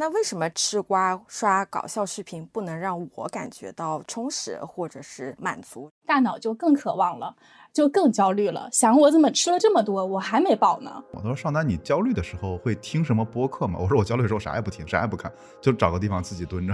[0.00, 5.90] 那为什么吃瓜刷搞笑视频不能让我感觉到充实或者是满足？
[6.06, 7.34] 大脑就更渴望了，
[7.72, 11.02] 就更焦虑了，想我怎么吃了这么多，我还没饱呢？
[11.10, 13.76] 我说上单，你焦虑的时候会听什么播客吗？
[13.80, 16.72] 我说我焦虑的时候啥也不听，啥也不看，就找个地方自己蹲着。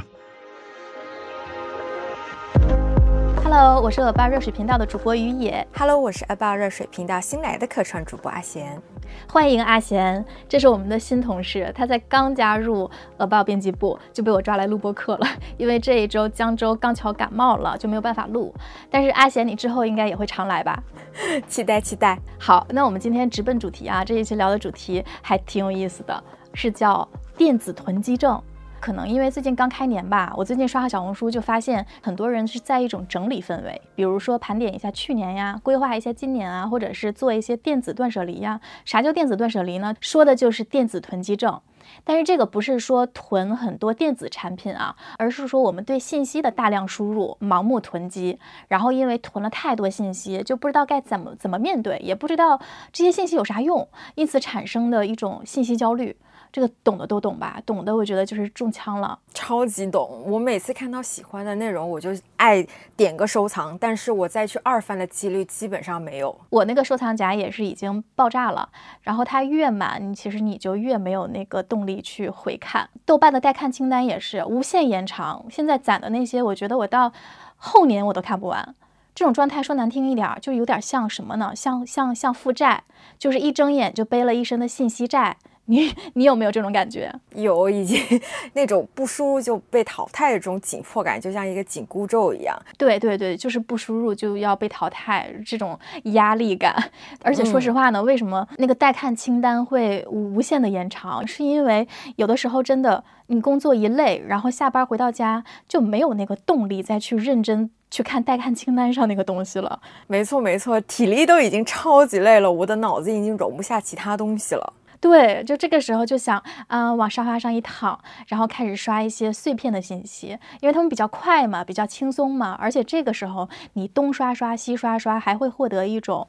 [3.56, 5.64] Hello，我是恶霸热水频道的主播于野。
[5.78, 8.82] Hello，我是恶霸热水频道新来的客串主播阿贤。
[9.28, 15.26] 欢迎阿贤，这是我们的新同事，他在刚加入恶报编辑部就被我抓来录播课了。
[15.56, 18.52] 因为这一周江州刚巧感冒了，就没有办法录。
[18.90, 20.82] 但是阿贤，你之后应该也会常来吧？
[21.46, 22.18] 期待期待。
[22.40, 28.42] 好，那我们今天直奔主题啊，这一期聊的主题还挺有意思的，是叫电子囤积症。
[28.84, 38.60] 可能因为最近刚开年吧，我最近刷小红书就发现很多人是在一种整理氛围，比如说盘点一下去年呀，规划一下今年啊，或者是做一些电子断舍离呀。
[38.84, 39.94] 啥叫电子断舍离呢？
[40.02, 41.58] 说的就是电子囤积症。
[42.04, 48.38] 但是这个不是说囤很多电子产品啊，而是说我们对信息的大量输入，盲目囤积，
[48.68, 52.60] 然后因为囤了太多信息，就不知道该怎么怎么面对，也不知道
[52.92, 56.14] 这些信息有啥用，因此产生的一种信息焦虑。
[56.54, 57.60] 这个懂的都懂吧？
[57.66, 60.22] 懂的我觉得就是中枪了，超级懂。
[60.24, 62.64] 我每次看到喜欢的内容，我就爱
[62.96, 66.40] 点个收藏，但是我再去二翻的几率基本上没有。
[66.50, 68.68] 我那个收藏夹也是已经爆炸了，
[69.02, 72.88] 然后它越满，其实你就越没有那个动力去回看。
[73.04, 77.12] 豆瓣的待看清单也是无限延长，现在攒的那些，我觉得我到
[77.56, 78.76] 后年我都看不完。
[79.12, 81.50] 这种状态说难听一点，就有点像什么呢？
[81.56, 82.84] 像像像负债，
[83.18, 85.36] 就是一睁眼就背了一身的信息债。
[85.66, 87.12] 你 你有没有这种感觉？
[87.34, 88.00] 有，已经
[88.54, 92.56] 那种不输入就被淘汰的这种紧迫感，就像一个紧箍咒一样。
[92.76, 96.74] 对对对，就是不输入就要被淘汰，这种压力感。
[97.22, 101.26] 而且说实话呢，嗯、为什么那个待看清单会无限的延长？
[101.26, 107.70] 是因为有的时候真的你工作一累，然后下班回到家就没有那个动力再去认真。
[107.90, 114.72] 去看待看清单上那个东西了，没错没错，体力都已经超级累了，我的脑子已经容不下其他东西了。
[115.04, 120.28] 对，就这个时候就想，嗯、往沙发上一躺，然后开始刷一些碎片的信息，
[120.62, 126.26] 因为他们比较快嘛，比较轻松嘛，而且这个时候你东刷刷西刷刷，还会获得一种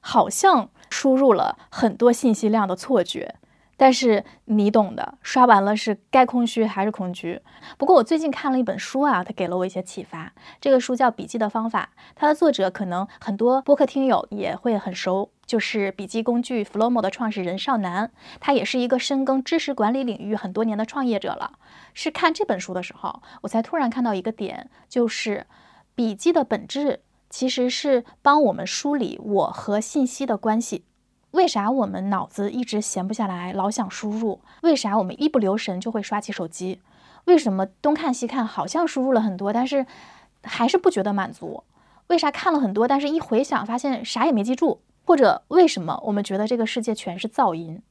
[0.00, 3.34] 好像输入了很多信息量的错觉。
[3.76, 7.42] 但是你懂的，刷完了是该空虚还是空虚。
[7.76, 10.32] 不过我最近看了一本书啊，它给了我一些启发。
[10.62, 18.10] 这个书叫《笔记的方法》，它的作者可能很多播客听友也会很熟，就是笔记工具 Flomo 的创始人邵楠。
[18.40, 21.58] 他也是一个深耕知识管理领域很多年的创业者了。
[21.92, 25.46] 是看这本书的时候，我才突然看到一个点，就是
[25.94, 30.84] 笔记的本质其实是帮我们梳理我和信息的关系。
[31.32, 34.40] 为啥我们脑子一直闲不下来，老想输入？
[34.62, 36.80] 为啥我们一不留神就会刷起手机？
[37.24, 39.84] 为什么东看西看，好像输入了很多，但是
[40.44, 41.64] 还是不觉得满足？
[42.08, 44.80] 为啥看了很多，但是一回想发现啥也没记住？
[45.04, 47.82] 或者为什么我们觉得这个世界全是噪音？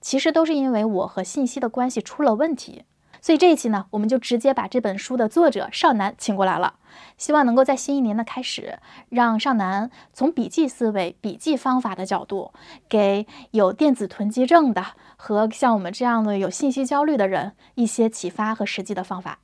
[0.00, 2.84] 其实都是因为我和信息的关系出了问题。
[3.22, 6.74] 所以这一期呢，我们就直接把这本书的作者邵楠请过来了，
[7.16, 8.78] 希望能够在新一年的开始，
[9.08, 12.52] 让邵楠从笔记思维、笔记方法的角度，
[12.88, 14.84] 给有电子囤积症的
[15.16, 19.40] 和像我们这样的有信息焦虑的人一些启发和实际的方法，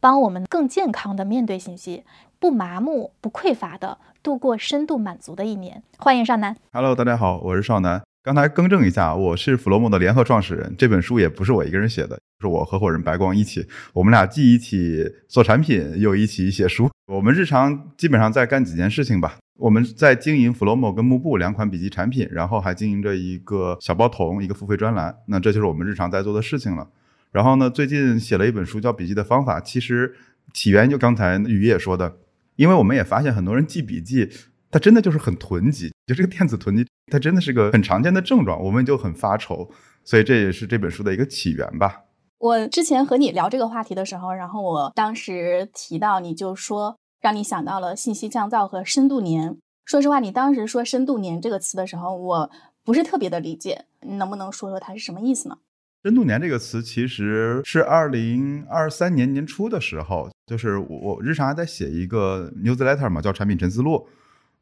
[0.00, 2.04] 帮我们更健康的面对信息，
[2.40, 5.82] 不麻木、不匮乏的度过深度满足的一年。
[5.98, 6.56] 欢迎邵楠。
[6.72, 8.00] Hello，大家好，我是邵楠。
[8.22, 10.74] 刚才更正一下，我是 Flomo 的联合创始人。
[10.78, 13.66] 这本书也不是我一个人写的，是我合伙人白光一起。
[13.92, 16.90] 我们俩既一起做产品，又一起写书。
[17.08, 19.36] 我们日常基本上在干几件事情吧。
[19.58, 25.14] 我们在经营 Flomo 跟幕布两款笔记产品，然后还经营着一个小包童，一个付费专栏。
[25.26, 26.88] 那这就是我们日常在做的事情了。
[27.32, 30.14] 然后呢，最近写了一本书叫《笔记的方法》，其实
[30.54, 32.16] 起源就刚才雨也说的，
[32.60, 34.30] 因为我们也发现很多人记笔记。
[34.72, 39.68] 它真的就是很囤积，就这个电子囤积，它真的是个很常见的症状，我们就很发愁，
[40.04, 42.04] 所以这也是这本书的一个起源吧。
[42.38, 49.56] 我之前和你聊这个话题的时候，然后我当时提到，你就说让你想到了信息降噪和深度年。
[49.84, 52.48] 说实话，你当时说深度年这个词的时候，我
[52.84, 55.58] 不是特别的理解，你能不能说说它是什么意思呢？
[56.02, 64.08] 深度年这个词其实是二零二三年年初的时候，就是我我日常还在写一个 newsletter 嘛，叫产品陈思录。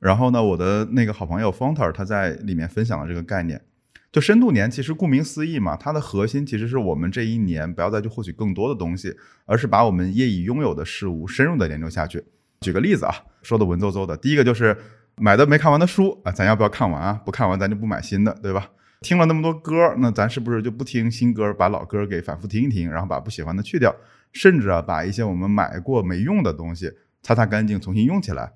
[0.00, 3.60] 然后呢，我的那个好朋友 Fonter 他在里面分享了这个概念。
[4.10, 9.14] 就深度年，其实顾名思义嘛，它的核心其实是我们这一年不要再去获取更多的东西，
[9.44, 12.24] 而是把我们业已拥有的事物深入的研究下去。
[12.62, 14.76] 举个例子啊，说的文绉绉的，第一个就是
[15.16, 17.20] 买的没看完的书啊，咱要不要看完啊？
[17.24, 18.70] 不看完咱就不买新的，对吧？
[19.00, 23.94] 听了那么多歌，那咱是不是就不听新歌，把老歌给反复听一听，然后把不喜欢的去掉，
[24.32, 26.92] 甚至啊，把一些我们买过没用的东西
[27.22, 28.52] 擦擦干净，重新用起来。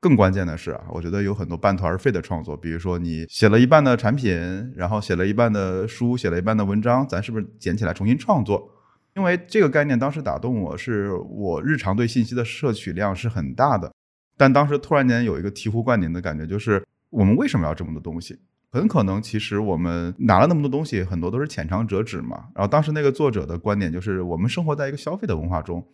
[0.00, 8.68] 更关键的是啊，我觉得有很多半途而废的创作，比如说你写了一半的产品，然后写了一半的书，写了一半的文章，咱是不是捡起来重新创作？
[9.14, 13.92] 因为这个概念当时打动我，是我日常对信息的摄取量是很大的，
[14.36, 18.40] 但当时突然间有一个醍醐灌顶的感觉，就是我们为什么要这么多东西？
[18.72, 22.46] 很可能其实我们拿了那么多东西，很多都是浅尝辄止嘛。
[22.54, 25.86] 然后当时那个作者的观点就是，我们生活在一个消费的文化中，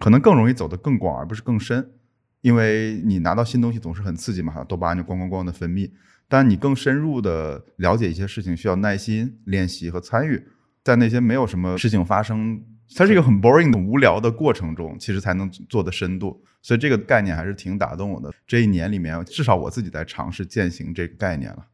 [0.00, 1.92] 可能更容易走得更广，而不是更深。
[2.40, 5.88] 因为你拿到新东西总是很刺激嘛，多巴胺就咣咣咣的分泌。
[6.28, 10.42] 但你更深入的了解一些事情，需要耐心练习和参与，
[10.82, 12.60] 在那些没有什么事情发生，
[12.96, 16.42] 它是一个很 boring 的无聊的过程中，其实才能做的深度。
[16.60, 18.32] 所以这个概念还是挺打动我的。
[18.44, 21.64] 这一年里面，至少我自己在尝试践行这个概念了。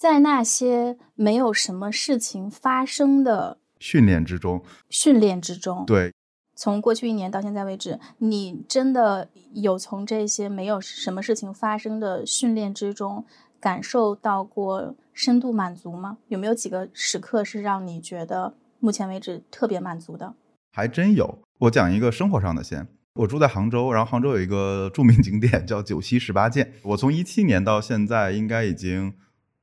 [0.00, 6.10] 在那些没有什么事情发生的训练之中，训练之中，对。
[6.56, 13.26] 从过去一年到现在为止，你真的有从这些没有什么事情发生的训练之中
[13.60, 16.16] 感受到过深度满足吗？
[16.28, 20.32] 有没有几个时刻是让你觉得目前为止特别满足的？
[20.72, 21.38] 还真有。
[21.58, 22.88] 我讲一个生活上的先。
[23.16, 26.72] 我住在杭州，然后杭州有一个著名景点叫九溪十八涧。
[26.84, 29.12] 我从一七年到现在，应该已经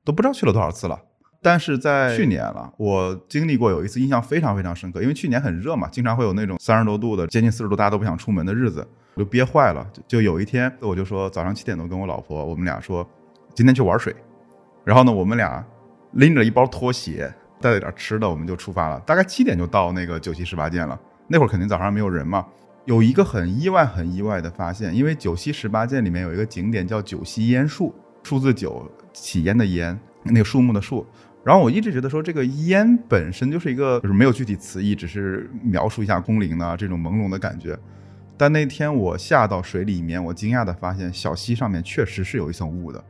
[0.07, 0.97] 都不知道去了多少次了。
[1.41, 9.85] 但是在去年了，我经历过有一次印象非常非常深刻，因为去年很热嘛，经常会有那种三十多度的、接近四十度，大家都不想出门的日子，我就憋坏了。
[10.07, 13.05] 就有一天，我就说早上七点多跟我老婆，我们俩说
[13.53, 14.15] 今天去玩水。
[14.85, 15.63] 然后呢，我们俩
[16.13, 18.97] 拎着一包拖鞋，带了点吃的，我们就出发了。
[19.01, 20.97] 大概七点就到那个九溪十八涧了。
[21.27, 22.45] 那会儿肯定早上没有人嘛。
[22.85, 27.93] 有一个很意外、很意外的发现，因为九溪十八涧里面有一个景点叫九溪烟树，
[28.27, 31.05] 数字九起烟的烟，那个树木的树。
[31.45, 37.79] 然后我一直觉得说这个烟本身就是一个就是没有具体词义，只是描述一下空灵的这种朦胧的感觉。
[38.35, 43.01] 但那天我下到水里面，我惊讶的发现小溪上面确实是有一层雾的，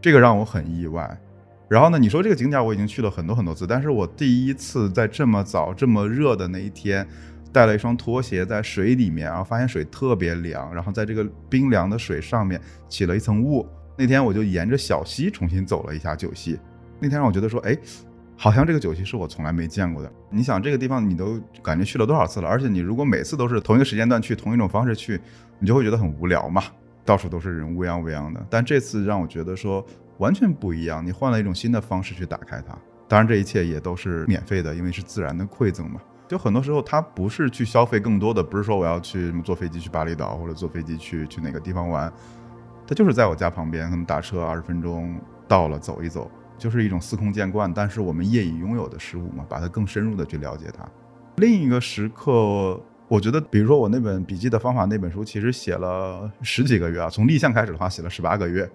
[0.00, 1.20] 这个让我很意外。
[1.68, 7.06] 然后呢，你说这个景点我已经去了很多很多次，但是我第一次在这么早这么热的那一天，
[7.52, 12.58] 带了一双拖鞋在水里面，然后发现水特别凉，然后在这个冰凉的水上面
[12.88, 13.68] 起了一层雾。
[13.96, 16.58] 那天我就沿着小溪重新走了一下九溪。
[16.98, 17.76] 那天让我觉得说，哎，
[18.36, 20.12] 好像这个酒席是我从来没见过的。
[20.30, 22.48] 你想这个地方，你都感觉去了多少次了？
[22.48, 25.20] 而且你如果每次都是同一个时间段去，同一种方式去，
[25.58, 26.62] 你就会觉得很无聊嘛。
[27.04, 28.46] 到处都是人，乌泱乌泱的。
[28.48, 29.84] 但这次让我觉得说
[30.18, 32.78] 完全不一样，你换了一种新的方式去打开它。
[33.08, 36.00] 当然这一切也都是免费的，因为是自然的馈赠嘛。
[36.28, 42.10] 就很多时候它不是去消费更多的，不是说我要去坐飞机去巴厘岛或者坐飞机去去哪个地方玩，
[42.92, 45.18] 它就是在我家旁边，可能打车二十分钟
[45.48, 46.30] 到了，走一走。
[46.58, 50.86] 就是一种司空见惯，但是我们业已拥有的事物嘛，把它更深入的去了解它。
[51.36, 52.78] 另一个时刻，
[53.08, 58.70] 我觉得，比如说我那本笔记的方法那本书，其实写了十几个月啊，从立项开始的话，写了十八个月。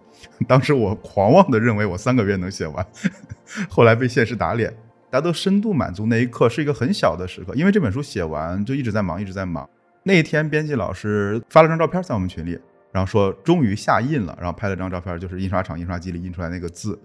[0.48, 2.84] 当时我狂妄的认为我三个月能写完，
[3.69, 4.75] 后来被现实打脸。
[5.12, 9.69] 大家都深度满足那一刻是一个很小的时刻，因为这本书写完就一直在忙，一直在忙。
[10.02, 12.60] 那一天，编辑老师发了张照片在我们群里，
[12.98, 17.00] 然后说终于下印了，然后拍了张照片，就是印刷厂印刷机里印出来那个字。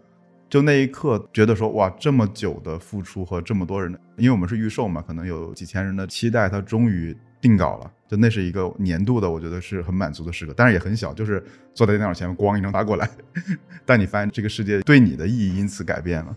[0.49, 7.93] 就那一刻，觉得说哇，这么久的付出和这么多人的，因为我们是预售嘛，可能有几千人的期待，它终于定稿了。
[8.09, 13.07] 就那是一个年度的，我觉得是很满足的时刻，但是也很小，就是坐在电脑前面，咣一张发过来。
[13.85, 16.35] 但你发现这个世界对你的意义因此改变了。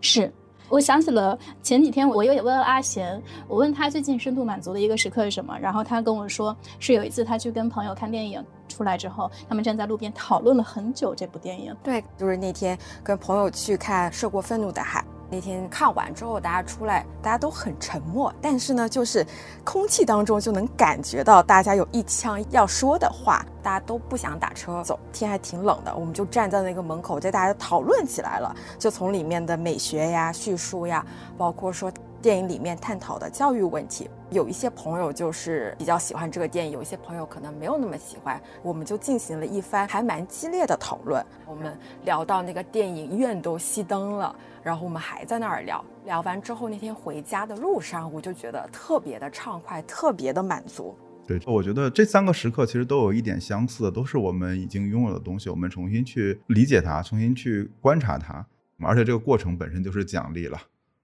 [0.00, 0.32] 是。
[0.72, 11.76] 我想起了前几天，我也问了阿贤，我问他最近深度满足的一个时刻是什么，然后他跟我说是有一次他去跟朋友看电影，出来之后，他们站在路边讨论了很久这部电影。
[11.82, 15.00] 对，就是那天跟朋友去看《涉过愤怒的海》。
[15.32, 19.26] 那天看完之后，大家出来，大家都很沉默，但是呢，就是
[19.64, 31.02] 空气当中就能感觉到大家有一腔要说的话，大家都不想打车走，天还挺冷的，我们就站在那个门口，在大家讨论起来了，就从里面的美学呀、叙述呀，
[31.38, 31.90] 包括说。
[32.22, 38.40] 电影里面探讨的教育问题，有一些朋友就是比较喜欢这个电影，有一些朋友可能没有那么喜欢。
[38.62, 41.20] 我们就进行了一番还蛮激烈的讨论。
[41.44, 45.84] 我们聊到那个电影院都熄灯了，然后我们还在那儿聊。
[46.04, 50.96] 聊完之后，那天回家的路上，我就觉得特别的畅快，特别的满足。
[51.26, 58.46] 对，我觉得这三个时刻其实都有一点相似，都是我们已经拥有的东西，我们重新去理解它，重新去观察它，
[58.80, 60.56] 而且这个过程本身就是奖励了。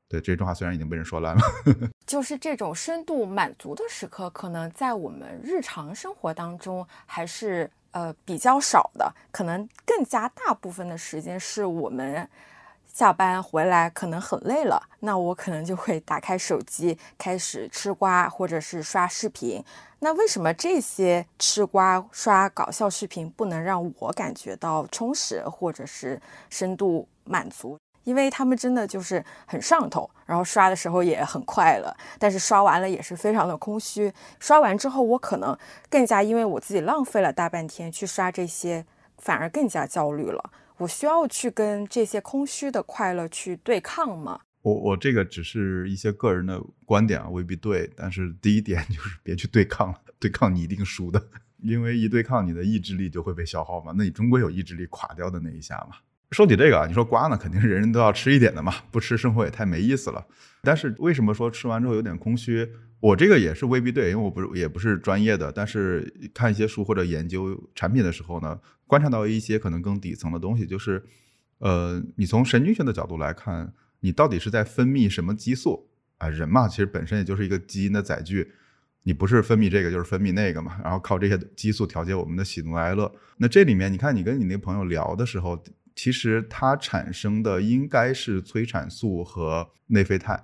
[0.08, 1.42] 对这句话虽然已经被人说烂了，
[2.06, 12.26] 就是这种深度满足的时刻，可能在我们日常生活当中还是呃比较少的，可能更加大部分的时间是我们
[12.86, 19.62] 下班回来可能很累了，那我可能就会打开手机开始吃瓜，或者是刷视频。
[20.00, 27.76] 那为什么这些吃瓜刷搞笑视频不能让我感觉到充实或者是深度满足？
[28.04, 34.12] 因为他们真的就是很上头，然后刷的时候也很快乐，但是刷完了也是非常的空虚。
[34.38, 35.56] 刷完之后，我可能
[35.90, 38.84] 更加因为我自己浪费了大半天去刷这些，
[39.18, 40.50] 反而更加焦虑了。
[40.78, 44.40] 我需要去跟这些空虚的快乐去对抗吗？
[44.62, 47.90] 我我这个只是一些个人的观点啊，未必对。
[47.96, 51.22] 但是第一点就是 别去对抗了，对抗你一定输的，
[51.62, 53.92] 因为一对抗你的意志力就会被消耗嘛。
[53.96, 55.96] 那你终归有意志力垮掉的那一下嘛。
[56.30, 60.26] 说起这个啊，你说瓜呢，肯定是人人都要吃一点的嘛，不吃生活也太没意思了。
[60.62, 62.68] 但是为什么说吃完之后有点空虚？
[63.00, 71.02] 我这个也是未必对，因为我不是也不是专业的，但是看一些书或者研究产品的时候呢，观察到一些可能更底层的东西，就是，
[71.58, 76.28] 呃，你从神经学的角度来看，你到底是在分泌什么激素啊？
[76.28, 78.50] 人嘛，其实本身也就是一个基因的载具，
[79.04, 83.10] 你不是分泌这个就是分泌那个嘛，然后靠这些激素调节我们的喜怒哀乐。
[83.36, 85.56] 那这里面，你看你跟你那朋友聊的时候，
[85.98, 90.40] 其实它产生的应该是催产素和内啡肽。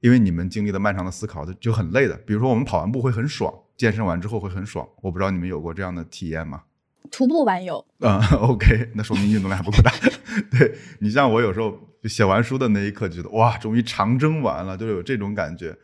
[0.00, 2.14] 因为你们经历了漫长的思考，就就很累的。
[2.26, 4.86] 比如说，我们跑完步会很爽，健身完之后会很爽。
[5.00, 6.64] 我不知道你们有过这样的体验吗？
[7.10, 7.82] 徒步完有。
[8.00, 9.90] 嗯， OK，那说明运动量还不够大。
[10.52, 11.74] 对你像我有时候
[12.04, 15.74] 写完书的那一刻，觉得哇，终于长征完了，就有这种感觉。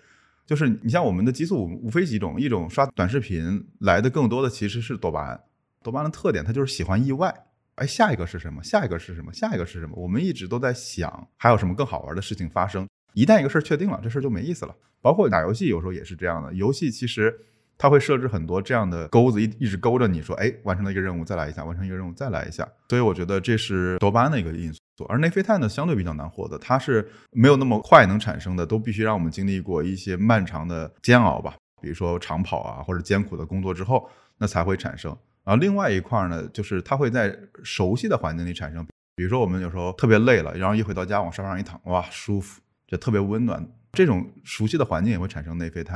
[0.46, 5.40] 就是你像我们的激素无非几种，一种刷短视频来的更多的其实是多巴胺。
[5.82, 7.43] 多巴胺的特点，它就是喜欢意外。
[7.76, 8.62] 哎，下一个是什么？
[8.62, 9.32] 下一个是什么？
[9.32, 9.94] 下一个是什么？
[9.96, 12.86] 我们一直都在想，还有什么更好玩的事情发生。
[13.14, 14.74] 一旦一个事儿确定了，这事儿就没意思了。
[15.00, 16.52] 包括打游戏，有时候也是这样的。
[16.54, 17.36] 游戏其实
[17.76, 22.66] 它会设置很多这样的钩子，一一直勾着你说，哎，完成了一个任务，再来一下，完成一个任务，再来一下。
[22.88, 24.80] 所以我觉得这是多巴胺的一个因素。
[25.08, 35.16] 而内啡肽呢，相对比较难获得，它是没有那么快能产生的，都必须让我们经历过一些漫长的煎熬吧，比如说长跑啊，或者艰苦的工作之后，那才会产生。
[35.44, 42.60] 然后另外一块呢，就是它会在熟悉的环境里产生，比如说我们有时候特别累了，然后一回到家往沙发上一躺，哇，舒服。
[42.86, 45.94] 就特别温暖，这种熟悉的环境也会产生内啡肽。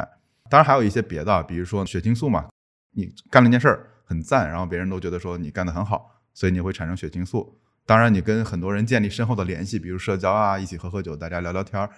[0.49, 2.49] 当然还有一些别的，比如说血清素嘛，
[2.93, 7.61] 你干了一件事儿很赞，然后别人都觉得说你干得很好，所以你会产生血清素。
[7.85, 11.90] 当然，你跟很多人建立深厚的联系，比如社交啊，一起喝喝酒，大家聊聊天儿，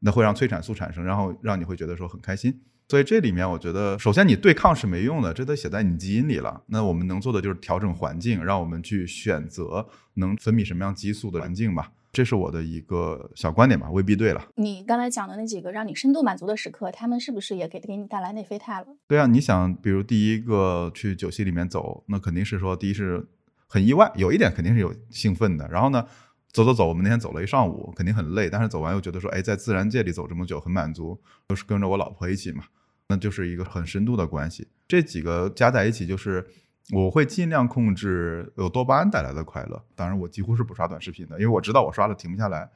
[0.00, 2.62] 那会让催产素产生，然后让你会觉得说很开心。
[2.88, 6.62] 所以这里面我觉得，首先你对抗是没用的，这都写在你基因里了。
[6.66, 11.92] 那我们能做的就是调整环境，让我们去选择能分泌什么样激素的环境吧。
[12.12, 14.46] 这是我的一个小观点吧，未必对了。
[14.54, 18.86] 你刚才讲的那几个让你深度满足的时刻，他们是不是也给给你带来内啡肽了？
[19.08, 23.26] 对啊，你想，比如第一个去酒席里面走，那肯定是说，第一是
[23.66, 25.66] 很意外，有一点肯定是有兴奋的。
[25.68, 26.06] 然后呢，
[26.54, 32.64] 走走走，我们那天走了一上午，肯定很累，但是走完又觉得说，哎，在自然界里走这么久很满足，都是跟着我老婆一起嘛，
[33.08, 34.68] 那就是一个很深度的关系。
[34.88, 36.46] 这几个加在一起就是。
[36.92, 39.82] 我会尽量控制有多巴胺带来的快乐。
[39.94, 42.68] 当然，我几乎是不刷短视频的，因为我知道我刷了停不下来。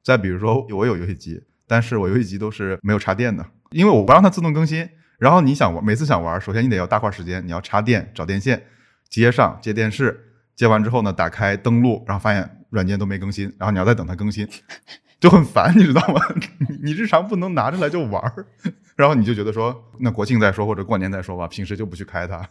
[0.00, 4.88] 再比如说，我有游戏机，但是我游戏机都是没有插电的，因为我不让它自动更新。
[5.18, 8.62] 然后你想玩，每次想玩，首先你得要大块时间，你要插电、找电线、
[9.10, 14.48] 接上、接电视，接完之后呢，打开登录，然后发现软件都没更新，然后你要再等它更新，
[15.20, 16.20] 就很烦，你知道吗？
[16.82, 18.22] 你日常不能拿出来就玩，
[18.96, 22.48] 然后你就觉得说，那国庆再说或者过年再说吧，平时就不去开它。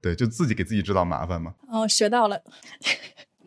[0.00, 1.54] 对，就自己给自己制造麻烦嘛。
[1.68, 2.40] 哦，学到了。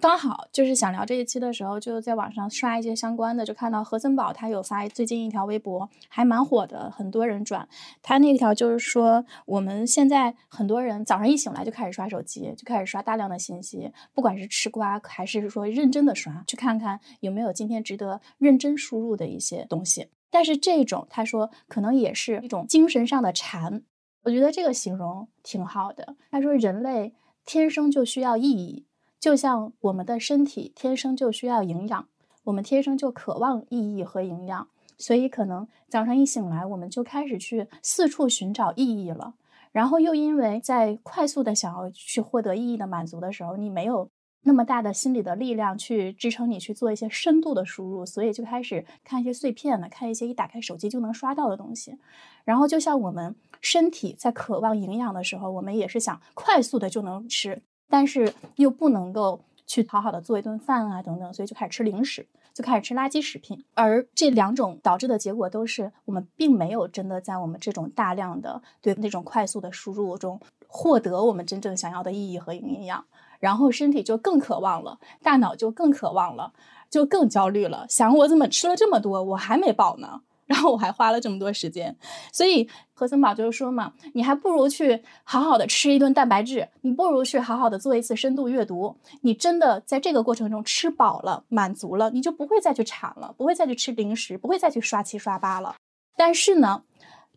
[0.01, 7.70] 刚好就是想聊这一期的时候，就在网上刷一些相关的，就看到何森堡他有发最近一条微博，还蛮火的，很多人转。
[8.01, 20.10] 他那条就是说，我们现在很多人早上一醒来就开始刷手机，就开始刷大量的信息，不管是吃瓜还是说认真的刷，去看看有没有今天值得认真输入的一些东西。
[20.31, 23.84] 但是这种他说可能也是一种精神上的馋。
[24.24, 26.15] 我觉得这个形容挺好的。
[26.31, 27.13] 他说，人类
[27.46, 28.86] 天生就需要意义，
[29.21, 32.07] 就像我们的身体天生就需要营养，
[32.45, 34.67] 我们天生就渴望意义和营养。
[34.97, 39.35] 所以，可能早上一醒来，我们就开始去四处寻找意义了。
[39.71, 44.09] 然后，又因为在快速的想要去获得意义的满足的时候，你没有。
[44.43, 51.95] 那么大的心理的力量去支撑你去做一些深度的输入，所以就开始看一些碎片的，看一些一打开手机就能刷到的东西。
[52.43, 57.61] 然后就像我们身体在渴望营养的时候，我们也是想快速的就能吃，
[57.91, 63.63] 但是又不能够去好好的做一顿饭啊等等，所以就开始吃零食，就开始吃垃圾食品。
[63.75, 73.05] 而这两种导致的结果都是我们并没有真的在我们这种大量的对那种快速的输入中获得我们真正想要的意义和营养。
[73.39, 76.53] 然后身体就更渴望了，大脑就更渴望了，
[76.89, 80.21] 就更焦虑了，想我怎么吃了这么多，我还没饱呢。
[80.51, 81.96] 然后我还花了这么多时间，
[82.34, 88.93] 所以何森宝就是说嘛，你还不如去好好的吃一顿蛋白质，你不如去好好的做一次深度阅读。
[89.22, 95.75] 你真的在这个过程中吃饱了、满足了，你就不会再去馋了，不会再去吃零食，不会再去刷七刷八了。
[96.17, 96.84] 但是呢，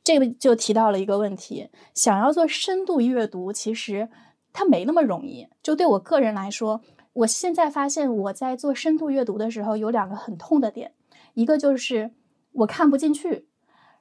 [0.02, 4.08] 这个就提到了一个问题，想要做深度阅读，其实
[4.52, 5.46] 它没那么容易。
[5.62, 6.80] 就对我个人来说，
[7.12, 10.92] 我现在发现我在做深度阅读的时候有两个很痛的点，
[11.34, 12.10] 一个就是。
[12.54, 13.46] 我看不进去，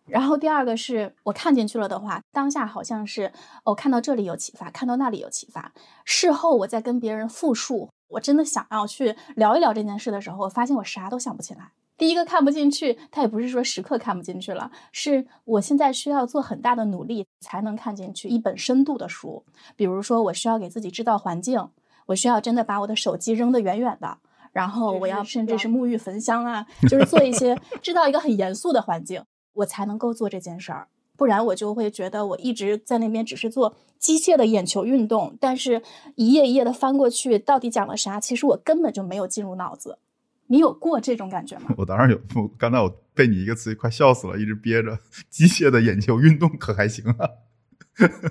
[0.05, 3.31] 然后第二个是我看进去了的话，当下好像是
[3.63, 5.73] 哦，看到这里有启发，看到那里有启发。
[6.05, 11.71] 事后我在跟别人复述，我真的想要去聊一聊这件事的时候，我发现我啥都想不起来。
[11.95, 19.45] 第一个看不进去，他也不是说时刻看不进去了，是我现在需要做很大的努力才能看进去一本深度的书。
[19.75, 21.69] 比如说，我需要给自己制造环境，
[22.07, 24.17] 我需要真的把我的手机扔得远远的。
[24.53, 30.87] 然后我要甚至是沐浴焚香啊，就是做一些制造一个很严肃的环境，我才能够做这件事儿。
[31.17, 35.81] 不然我就会觉得我一直在那边只是做机械的眼球运动，但是
[36.15, 38.19] 一页一页的翻过去，到底讲了啥？
[38.19, 39.99] 其实我根本就没有进入脑子。
[40.47, 41.73] 你有过这种感觉吗？
[41.77, 42.19] 我当然有。
[42.35, 44.99] 我刚才我被你一个词快笑死了，一直憋着。
[45.29, 47.29] 机械的眼球运动可还行啊？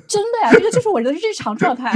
[0.09, 1.93] 真的呀，这个就是我的日常状态。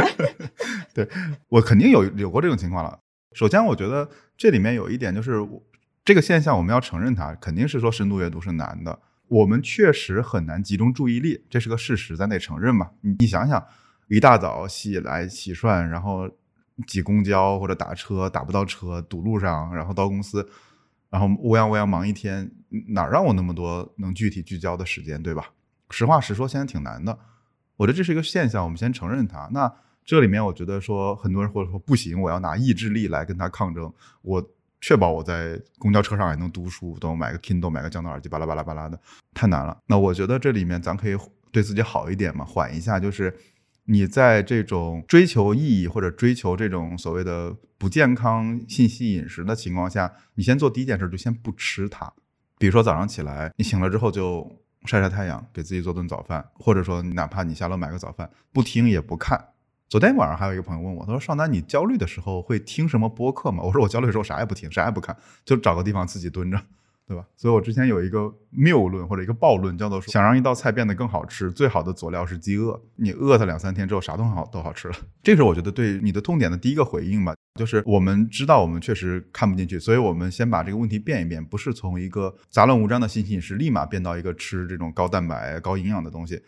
[0.95, 1.09] 对
[1.49, 3.00] 我肯定有有过这种情况了。
[3.37, 5.47] 首先，我觉得这里面有一点就是，
[6.02, 8.99] 这个现象我们要承认它，肯定是说深度阅读是难的。
[9.28, 12.93] 我们确实很难集中注意力，这是个事实，咱得承认嘛。
[13.02, 13.62] 你你想想，
[14.09, 16.31] 一大早洗来洗涮，然后
[16.87, 20.49] 挤公交或者打车打不到车，堵路上，然后到公司，
[21.11, 22.50] 然后乌泱乌泱忙一天，
[22.88, 25.50] 哪让我那么多能具体聚焦的时间，对吧？
[25.90, 27.19] 实话实说，现在挺难的。
[27.76, 29.50] 我觉得这是一个现象，我们先承认它。
[29.52, 29.71] 那。
[30.06, 33.92] 这里面我觉得说很多人或者说不行，我要拿意志力来跟他抗争。
[34.22, 34.42] 我
[34.80, 38.98] 确保我在公交车上也能读书，等买个 Kindle，买个降噪耳机，巴拉巴拉巴拉的，
[39.34, 39.76] 太难了。
[39.86, 41.16] 那我觉得这里面咱可以
[41.50, 43.00] 对自己好一点嘛，缓一下。
[43.00, 43.34] 就是
[43.86, 52.12] 你在这种追求意义或者追求这种所谓的不健康信息饮食的情况下，你先做第一件事，就先不吃它。
[52.59, 54.48] 比如说早上起来，你醒了之后就
[54.85, 59.48] 晒晒太阳，给自己做顿早饭，或者说哪怕你下楼买个早饭，不听也不看。
[59.88, 66.61] 昨天晚上还有一个朋友问我，他说：“少南，你焦虑的时候会听什么播客吗？”我说：“我焦虑的时候啥也不听，啥也不看，就找个地方自己蹲着。”
[67.07, 67.25] 对吧？
[67.37, 72.83] 所以我之前有一个谬论或者一个暴论，叫做想让一道菜变得更好吃，最好的佐料是饥饿。
[72.96, 74.94] 你饿它两三天之后，啥都好都好吃了。
[75.22, 86.42] 这是我觉得对你的痛点的第一个回应吧，就是我们知道我们确实看不进去，所以我们先把这个问题变一变，不是从一个杂乱无章的信息饮食立马变到一个吃这种高蛋白、高营养的东西。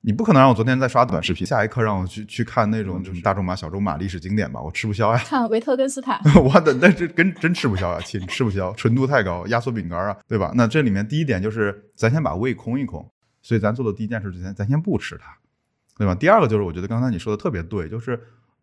[0.00, 4.62] 你不可能让我昨天在刷短视频，下一刻让我去去看那种就是大仲马、小仲马历史经典吧？
[4.62, 5.18] 我吃不消呀。
[5.18, 10.52] 看维特根斯坦， 我的那这跟真吃不消呀，亲吃不消，纯度太高，压缩饼干啊，对吧？
[10.54, 13.04] 那这里面第一点就是咱先把胃空一空，
[13.42, 15.36] 所以咱做的第一件事之前，咱先不吃它，
[15.96, 16.14] 对吧？
[16.14, 18.18] 第二个就是我觉得刚才你说的特别对，就是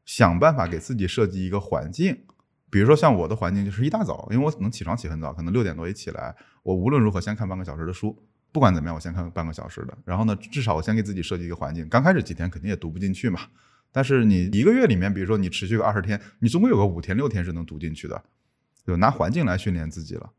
[0.06, 2.18] 想办法给自己设计一个环境，
[2.70, 8.18] 比如说像我的环境就是一大早，因为我能起床起很早，可能六点多一起来，我无论如何先看半个小时的书。
[8.56, 11.86] 不管怎么样，我先看半个小时的，然后呢，至少我先给自己设计一个环境。
[11.90, 13.42] 刚开始几天肯定也读不进去嘛，
[13.92, 18.24] 但是你一个月里面，比如说你持续个二十天，你总归有个五天六天是能读进去的，
[18.88, 20.32] 就拿环境来训练自己了。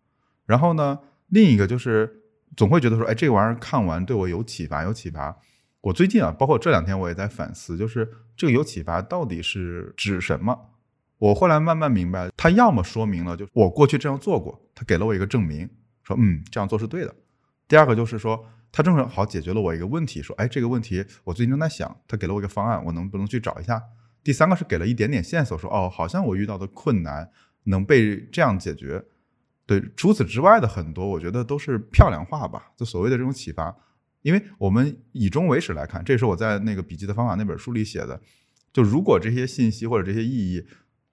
[0.46, 0.98] 然后呢，
[1.28, 2.10] 另一个就是
[2.56, 5.36] 总会觉得说，哎，这个玩意儿看完对我有启发，有启发。
[5.82, 10.58] 我最近啊，包括这两天我也在反思，就是这个有启发到底是指什么？
[11.18, 15.68] 我后来慢慢明白，它要么说明了就是我过去这样做过，它给了我一个证明，
[16.02, 17.14] 说嗯这样做是对的。
[17.68, 23.82] 第二个就是说，他正好解决了我一个问题，说，哎，这个问题我最近正在想，他给了我一个方案，我能不能去找一下？
[24.22, 27.30] 第三个是给了一点点线索，说，哦，好像我遇到的困难
[27.64, 29.04] 能被这样解决。
[29.66, 33.76] 对，除此之外的很多，我觉得都是漂亮话吧，就所谓的这种启发。
[34.22, 38.20] 因为我们以终为始来看，这是我在那个笔记的方法那本书里写的。
[38.72, 40.64] 就如果这些信息或者这些意义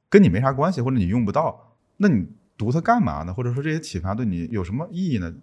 [0.09, 3.33] 跟你没啥关系，或者你用不到，那你读它干嘛呢？
[3.33, 5.33] 或者说这些启发对你有什么意义呢？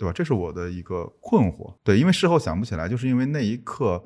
[0.00, 0.12] 对吧？
[0.14, 1.74] 这是我的一个困惑。
[1.84, 4.02] 对，因为事后想不起来，就是因为那一刻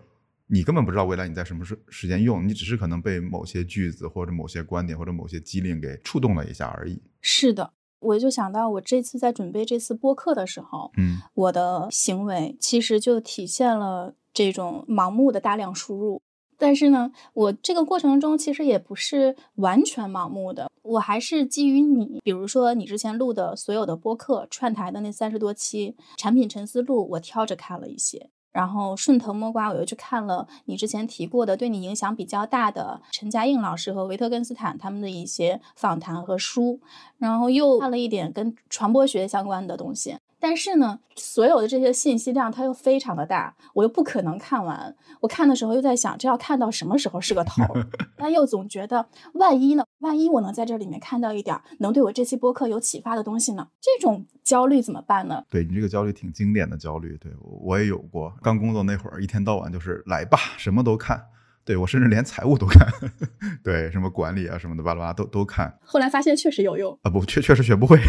[0.48, 7.00] 你根本不知道未来你在什么时时间用，你只是可能被某些句子或者某些观点或者某些机灵给触动了一下而已。
[7.20, 16.20] 是的，我就想到我这次在准备这次播客的时候，嗯，我的行为其实就体现了这种盲目的大量输入。
[16.64, 28.31] 但是呢，我这个过程中其实也不是完全盲目的，我还是基于你，比如说你之前录的所有的播客串台的那三十多期产品沉思录，我挑着看了一些。
[28.50, 36.81] 然后顺藤摸瓜，我又去看了你之前提过的对你影响比较大的陈嘉映老师和维特根斯坦他们的一些访谈和书，
[37.18, 40.16] 然后又看了一点跟传播学相关的东西。
[40.46, 44.94] 但是呢，所有的这些信息量它又非常的大，我又不可能看完。
[45.22, 47.62] 我看的时候又在想，这要看到什么时候是个头？
[48.14, 49.83] 但又总觉得，万一呢？
[50.00, 53.66] 万一我能在这里面看到一点能对我这期播客有启发的东西呢？
[53.80, 55.42] 这种焦虑怎么办呢？
[55.48, 58.30] 对你这个焦虑挺经典的焦虑，对我也有过。
[58.42, 61.24] 刚工作那会儿，一天到晚就是来吧，什么都看。
[61.64, 62.87] 对我甚至连财务都看，
[63.64, 65.74] 对什么管理啊什么的巴拉巴拉都都看。
[65.83, 67.98] 后来发现确实有用啊，不确确实学不会。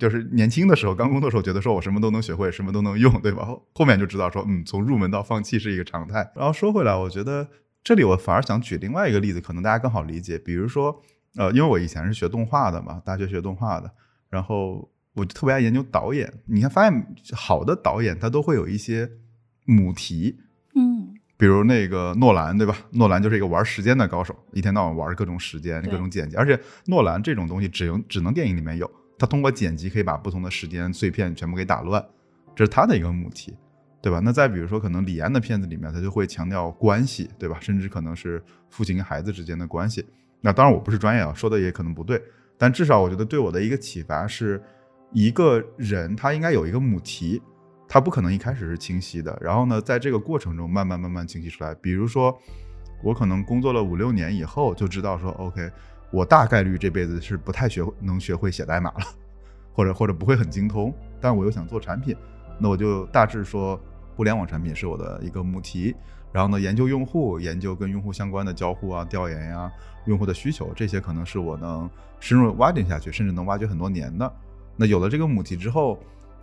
[0.00, 3.46] 就是年轻的时候刚工作的时候，觉得说我什么都能学会，什么都能用，对吧？
[3.74, 6.28] 后面就知道说，嗯，从入门到放弃是一个常态。
[6.34, 7.46] 然后说回来，我觉得
[7.84, 10.38] 这里我反而想举另外一个例子，可能大家更好理解。
[10.38, 11.00] 比如说，
[11.36, 13.92] 呃，因为我以前是学动画的嘛，大学学动画的，
[14.30, 16.32] 然后我就特别爱研究导演。
[16.46, 19.08] 你看，发现好的导演他都会有一些
[19.66, 20.38] 母题。
[20.74, 22.76] 嗯比如那个诺兰，对吧？
[22.90, 26.36] 诺兰就是一个玩时间的高手，一天到晚玩各种时间、各种剪辑。
[26.36, 32.02] 而且诺兰这种东西只能只能电影里面有，他通过剪辑可以把不同的时间碎片全部给打乱，
[32.56, 33.54] 这是他的一个母题，
[34.00, 34.18] 对吧？
[34.24, 37.58] 那再比如说，可能李安的片子里面，他就会强调关系，对吧？
[37.60, 40.06] 甚至可能是父亲跟孩子之间的关系。
[40.40, 42.22] 那当然我不是专业啊，说的也可能不对，
[42.56, 44.58] 但至少我觉得对我的一个启发是，
[45.12, 47.42] 一个人他应该有一个母题。
[47.92, 51.74] 他不可能一开始是清晰的，然后呢，在这个过程中慢慢慢慢清晰出来。
[51.74, 52.32] 比如说，
[53.02, 55.68] 我可能工作了五六年以后，就知道说，OK，
[56.10, 59.04] 我大概率这辈子是不太学能学会写代码了，
[59.72, 60.94] 或者或者不会很精通。
[61.20, 62.16] 但我又想做产品，
[62.58, 63.80] 那我就大致说，
[64.16, 65.94] 互联网产品是我的一个母题。
[66.32, 69.70] 然后呢，研究用户，研究跟用户相关的交互啊、调研呀、
[70.06, 71.88] 用户的需求，这些可能是我能
[72.20, 74.32] 深入挖掘下去，甚至能挖掘很多年的。
[74.76, 75.98] 那有了这个母题之后。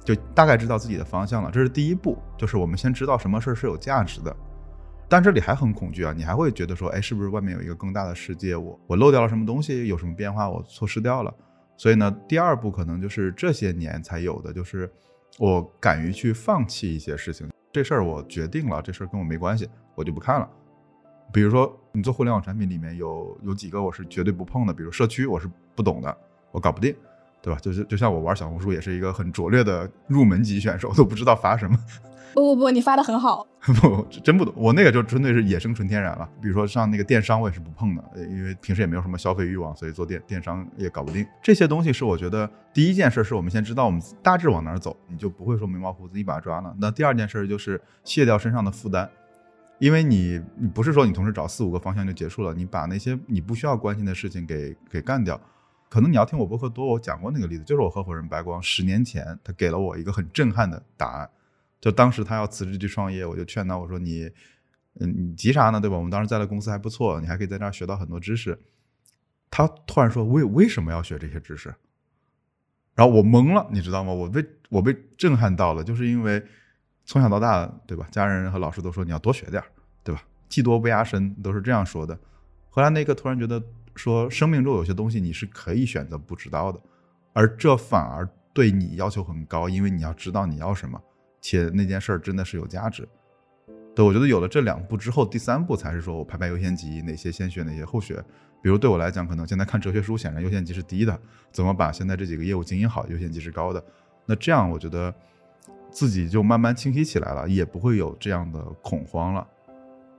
[0.06, 4.34] 就大概知道自己的方向了，这是第一步，就是我们先知道什么事儿是有价值的。
[5.10, 8.56] 但这里还很恐惧啊，你还会觉得说，哎，是不是外面有一个更大的世界？
[8.56, 9.88] 我我漏掉了什么东西？
[9.88, 10.50] 有什么变化？
[10.50, 11.34] 我错失掉了。
[11.78, 14.91] 所以呢，第二步可能就是这些年才有的，就是
[15.38, 17.50] 我敢于去放弃一些事情。
[17.72, 20.50] 这事儿我决定了，这事儿跟我没关系，我就不看了。
[21.32, 26.17] 比如说，你做互联网产品里面有有几个我是绝对不碰的，比如社区，我是不懂的，
[26.52, 26.96] 我搞不定。
[27.39, 27.60] 对吧？
[27.62, 31.78] 就是就像我玩小红书，也是一个很拙劣的入门级选手，都不知道发什么。
[32.38, 33.47] 不不不，你发的很好。
[33.82, 34.54] 不，真不懂。
[34.56, 36.30] 我那个就纯粹是野生纯天然了。
[36.39, 41.26] 比如说像那个电商，我也是不碰的，因为平时也没有什么消费欲望，所以做电电商也搞不定。
[41.41, 46.71] 这些东西是我觉得第一件事是我们先知道我们大致往哪儿走，你就不会说眉毛胡子一把抓了。
[46.80, 49.10] 那第二件事就是卸掉身上的负担，
[49.80, 55.41] 因为你你不是说你同时找四五个方向就结束了，你把那些你不需要关心的事情给给干掉。
[55.89, 61.30] 可能你要听我博客多，我讲过那个例子，就是我合伙人白光十年前，他给了我一个很震撼的答案。
[61.80, 64.30] 就当时他要辞职去创业，我就劝他，我说你，
[65.00, 65.80] 嗯，你急啥呢？
[65.80, 65.96] 对吧？
[65.96, 68.60] 我们当时在的公司还不错，你还可以在这儿学到很多知识。
[69.50, 71.74] 他突然说，为为什么要学这些知识？
[72.96, 74.12] 然后我懵了，你知道吗？
[74.12, 76.44] 我被我被震撼到了，就是因为
[77.06, 78.08] 从小到大，对吧？
[78.12, 79.63] 家人和老师都说你要多学点
[80.04, 80.24] 对吧？
[80.50, 82.18] 技多不压身，都是这样说的。
[82.70, 83.63] 后来那个突然觉得。
[83.98, 86.80] 说生命中有些东西你是可以选择不知道的，
[87.34, 91.02] 而这反而对你要求很高，因为你要知道你要什么，
[91.49, 93.07] 且那件事儿真的是有价值。
[93.95, 98.21] 对，我觉得有了这两步之后，第三步才是说我排排优先级，哪些先学，哪些后学。
[98.62, 101.17] 比如对我来讲，可能现在看哲学书，显然优先级是低的，
[101.53, 103.81] 怎么把现在这几个业务经营好，优先级是高的。
[104.25, 105.13] 那这样我觉得
[105.89, 109.47] 自己就慢慢清晰起来了，也不会有这样的恐慌了。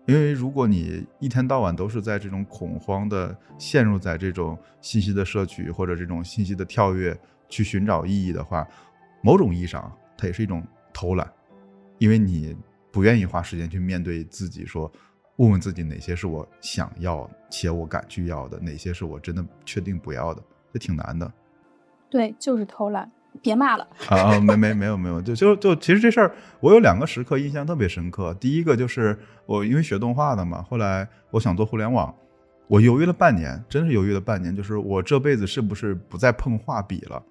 [0.06, 7.14] 因为如果你一天到晚都是在这种恐慌的陷入在这种信息的摄取或者这种信息的跳跃
[7.50, 8.66] 去寻找意义的话，
[9.22, 10.66] 某种意义上它也是一种
[10.98, 11.32] 偷懒，
[11.98, 12.56] 因为你
[12.90, 14.90] 不愿意花时间去面对自己，说
[15.36, 21.32] 问问自己哪些是我想要且我敢去要的，哪些是我真的确定不要的，这挺难的。
[22.10, 23.08] 对，就是偷懒。
[23.40, 24.40] 别骂了啊！
[24.40, 28.34] 没没没有没有，就就就其实这事儿，我有两个时刻印象特别深刻。
[28.34, 32.12] 第一个就是我因为学动画的嘛，后来我想做互联网，
[32.66, 34.56] 我犹豫了半年，真是犹豫了半年。
[34.56, 37.22] 就是我这辈子是不是不再碰画笔了？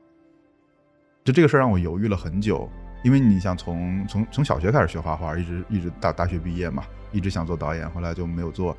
[1.26, 2.70] 就这个事儿让我犹豫了很久。
[3.04, 8.76] 因为你想从从从小学开始学画画，一直一直到大学毕业嘛，一直想做导演，后来就没有做。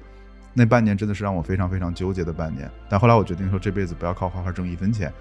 [0.54, 2.70] 那半年真的是让我非常非常纠结的半年。
[2.88, 5.12] 但后来我决定说，这辈子不要靠画画挣一分钱。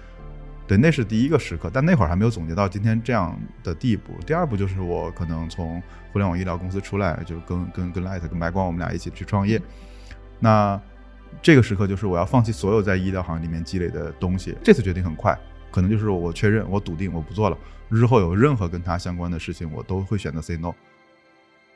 [0.66, 4.12] 对，那是第一个时刻，但那会儿还没有总结到今天这样的地步。
[4.26, 5.80] 第二步就是我可能从
[6.12, 9.58] 互联网医疗公司出来，就跟跟跟 Light 跟白光我们俩一起去创业。
[10.38, 10.78] 那
[11.40, 14.54] 这个时刻就是我要放弃所有在医疗行业里面积累的东西。
[14.62, 15.38] 这次决定很快，
[15.70, 17.58] 可能就是我确认，我笃定我不做了。
[17.88, 20.72] 日后有任何跟他相关的事情，我都会选择 say no。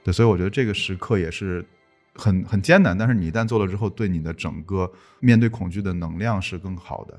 [0.04, 1.64] 对，所以我觉得这个时刻也是
[2.14, 7.18] 很很艰难，但是你一旦做了之后，对你的整个面对恐惧的能量是更好的。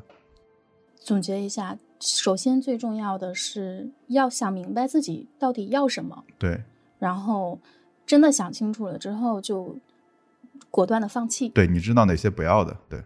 [0.96, 6.62] 总结一下，首先最重要的是要想明白自己到底要什么，对
[7.00, 7.60] 然后
[8.06, 9.78] 真的想清楚了之后，就
[10.70, 11.50] 果断的放弃。
[11.50, 13.04] 对，你知道哪些不要的，对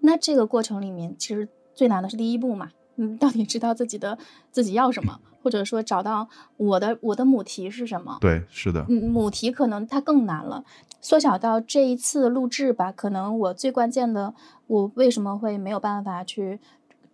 [0.00, 1.48] 那这个过程里面，其实
[1.80, 4.18] 最难的是第一步嘛，嗯，到底知道自己的
[4.52, 8.18] 自己要什么，或者说找到我的我的母题是什么。
[8.20, 10.62] 对，是的，嗯，母题可能它更难了。
[11.00, 14.34] 缩小到这一次录制吧，可能我最关键的，
[14.66, 16.60] 我为什么会没有办法去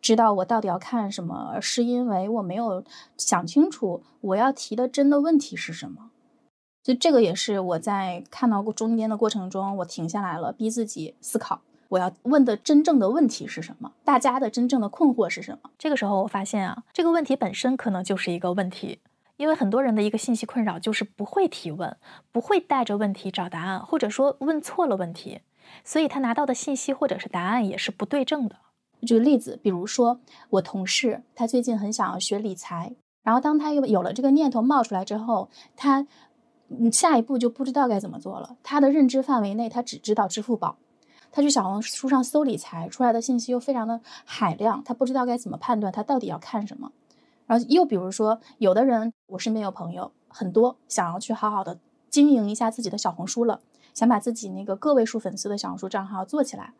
[0.00, 2.82] 知道我到底要看什么，是因为我没有
[3.16, 6.10] 想清楚我要提的真的问题是什么。
[6.82, 15.70] 所以这个也是我在看到过中间的过程中，我停下来了，逼自己思考，我要问的真正的问题是什么，大家的真正的困惑是什么。
[15.78, 19.00] 这个时候我发现啊，这个问题本身可能就是一个问题，
[19.36, 21.96] 因为很多人的一个信息困扰就是不会提问，
[22.32, 25.40] 不会带着问题找答案，或者说问错了问题，
[25.84, 28.56] 所以他拿到的信息或者是答案也是不对症的。
[29.02, 30.20] 举个例子，比如说
[30.50, 36.06] 我同事，他最近很想要学理财，然后当他有有了这个念头冒出来之后，他
[36.68, 38.56] 嗯下一步就不知道该怎么做了。
[38.62, 40.78] 他的认知范围内，他只知道支付宝。
[41.36, 46.90] 他去小红书上搜理财，出来的信息又非常的海量，他不知道该怎么判断他到底要看什么。
[47.46, 53.60] 然后又比如说，有的人我身边有朋友很多想要去好好的经营一下自己的小红书了，
[53.96, 56.74] 想把自己那个个位数粉丝的小红书账号做起来。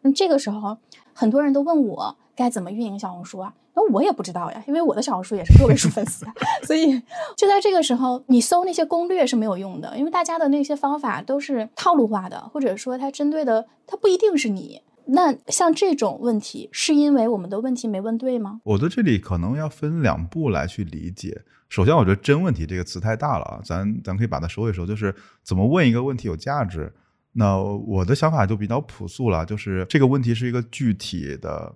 [0.00, 0.78] 那这个时候，
[1.12, 3.52] 很多人都问我该怎么运营小红书啊？
[3.74, 6.32] 那我也不知道呀，因为我的小红书也是个位数粉丝啊，
[6.64, 6.98] 所以
[7.36, 14.80] 就在这个时候，你搜那些攻略是没有用的，因为大家的那些方法都是套路化的，或者说它针对的它不一定是你。
[15.06, 18.60] 那像这种问题，是因为我们的问题没问对吗？
[18.64, 21.42] 我的这里可能要分两步来去理解。
[21.68, 26.92] 首先，我觉得“真问题”这个词太大了啊，咱咱可以把它收一收，就是怎么问一个问题有价值。
[27.32, 31.74] 那我的想法就比较朴素了，就是这个问题是一个具体的，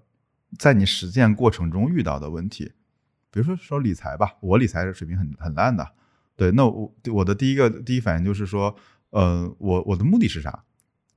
[0.59, 2.73] 在你实践过程中遇到的问题。
[3.31, 5.87] 比如说说理财吧，我理财水平很很烂的，
[6.37, 8.77] 对，那我我的第一个第一反应就是说，
[9.11, 10.63] 呃，我我的目的是啥？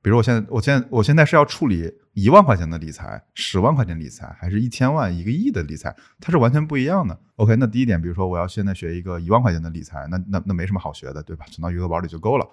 [0.02, 5.94] 比如我现在我现在我现在是要处理一万块钱的理财，十万块钱理财，还是一千万、一个亿的理财？
[6.20, 7.20] 它是完全不一样的。
[7.36, 11.44] OK，那第一点，比如说我要现在学一个一万块钱的理财，那那那没什么好学的，对吧？
[11.50, 12.48] 存到余额宝里就够了。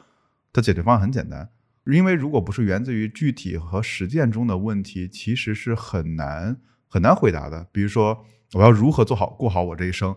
[0.51, 1.49] 它解决方案很简单，
[1.85, 6.57] 因为如果不是源自于具体和实践中的问题，其实是很难
[6.87, 7.67] 很难回答的。
[7.71, 10.15] 比如说我要如何做好过好我这一生，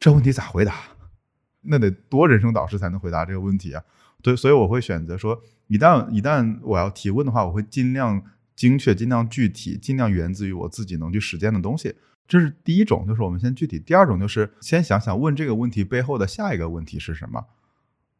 [0.00, 0.74] 这问题咋回答？
[1.68, 3.82] 那得多人生导师才能回答这个问题啊！
[4.22, 8.22] 对，所以我会选择说，一旦一旦我要提问的话，我会尽量
[8.54, 11.94] 精确、尽量具体、尽量源自于我自己能去实践的东西。
[12.28, 17.44] 这是第一种，就是我们先具体；第二种就是先想想问这个问题背后的下一个问题是什么。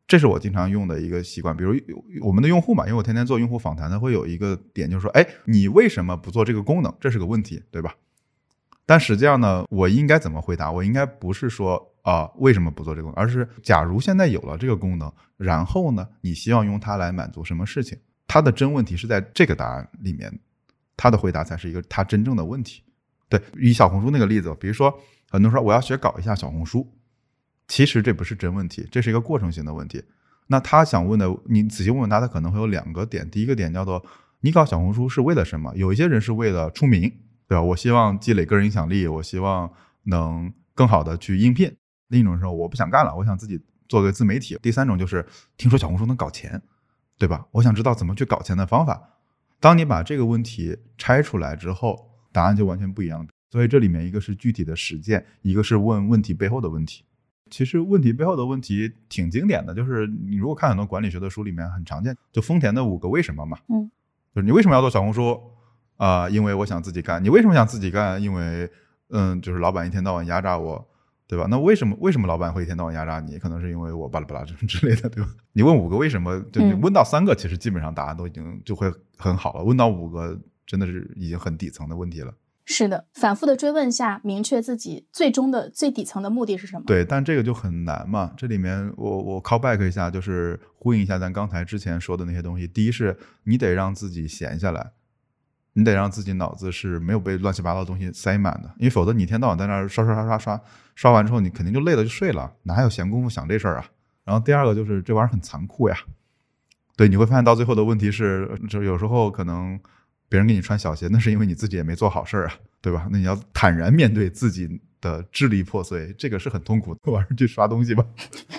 [0.07, 1.57] 这是我经常用的一个习惯。
[1.57, 1.75] 比如
[2.23, 6.95] 我们的用户嘛，因为我天天做用户访谈，他会有一个点，就是说，哎，你为什么不做这个功能？
[7.01, 7.97] 这是个问题，对吧？
[8.87, 10.71] 但实际上呢，我应该怎么回答？
[10.71, 17.99] 我应该不是说啊为什么不做这个功能，而是假如现在有了这个功能，然后呢，你希望用它来满足什么事情？
[18.29, 20.33] 它的真问题是在这个答案里面，
[20.97, 22.83] 他的回答才是一个他真正的问题。
[23.29, 24.89] 对，以小红书那个例子，比如说
[25.31, 26.89] 很多人说我要学搞一下小红书，
[27.67, 30.03] 其实这不是真问题，这是一个过程性的问题。
[30.47, 33.29] 那他想问的，你仔细问问他，他可能会有两个点。
[33.29, 34.05] 第一个点叫做
[34.41, 35.73] 你搞小红书是为了什么？
[35.75, 37.13] 有一些人是为了出名。
[37.49, 37.63] 对吧？
[37.63, 39.71] 我希望积累个人影响力，我希望
[40.05, 41.75] 能更好的去应聘。
[42.09, 44.59] 另一种是我不想干了，我想自己做个自媒体。
[44.63, 45.25] 第三种就是
[45.57, 46.61] 听说小红书能搞钱，
[47.19, 47.47] 对吧？
[47.53, 49.01] 我想知道怎么去搞钱的方法。
[49.59, 53.27] 当你把这个问题拆出来之后，答案就完全不一样。
[53.51, 57.05] 所以这里面一个是具体的实践，一个是问问题背后的问题。
[57.49, 63.91] 其实问题背后的问题挺经典的，就是你如果看很多管理学的书里面很常见，就丰田的五个为什么嘛，嗯，
[64.35, 65.41] 就是你为什么要做小红书？
[65.97, 67.23] 啊，因为我想自己干。
[67.23, 68.21] 你为什么想自己干？
[68.23, 68.71] 因为，
[69.11, 70.87] 嗯，就是老板一天到晚压榨我，
[71.27, 71.47] 对吧？
[71.51, 73.39] 那为什么为什么老板会一天到晚压榨你？
[73.39, 75.31] 可能是因为我巴拉巴拉这种 之类的，对吧？
[75.53, 79.65] 你问五个为什么，就你问到三个，其实基本上答案都已经就会很好了。
[79.65, 82.33] 问到五个，真的是已经很底层的问题了。
[82.69, 86.83] 是的，反复的追问下，明确自己最终的最底层的目的是什么？
[86.85, 88.33] 对，但这个就很难嘛。
[88.37, 92.67] 这里面我我 call back 一下，就是呼应一下咱刚才之前说的那些东西。
[92.67, 94.91] 第一是你得让自己闲下来。
[95.79, 100.61] 你得让自己脑子是没有被乱七八糟的东西塞满的，因为否则你一天到晚在那刷刷刷刷刷，
[100.95, 103.87] 刷完之后你肯定就累了就睡了，哪有闲工夫想这事儿啊？
[104.25, 105.97] 然后第二个就是这玩意儿很残酷呀，
[106.97, 109.79] 对，你会发现到最后的问题是，就有时候可能
[110.31, 113.07] 别人给你穿小鞋，那是因为你自己也没做好事儿啊，对吧？
[113.11, 118.03] 那你要坦然面对自己的支离破碎，这个是很痛苦的， 晚上去刷东西吧。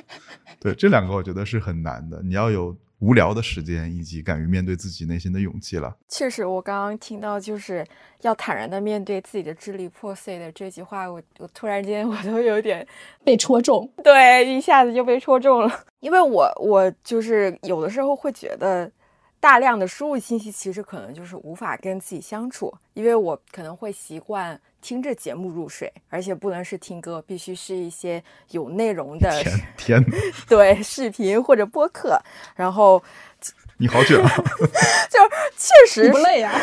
[0.61, 5.95] 对，这两个我觉得是很难的，你要有无聊的时间，以及敢于面对自己内心的勇气了。
[6.07, 7.85] 确实，我刚刚听到就是
[8.21, 12.87] 要坦然的面对自己的支离破碎的这句话，我我突然间 我都有点
[13.23, 15.85] 被戳中，对，一下子就被戳中了。
[16.01, 18.91] 因为我我就是有的时候会觉得。
[19.39, 29.29] 大量的输入信息，其实可能就是无法跟自己相处，因为我可能会习惯听着节目入睡，而且不能是听歌，必须是一些有内容的
[29.75, 30.01] 天，
[30.47, 32.17] 对视频或者播客，
[32.55, 33.03] 然后。
[33.79, 34.27] 你好卷啊！
[35.07, 35.19] 就
[35.55, 36.59] 确实不累啊，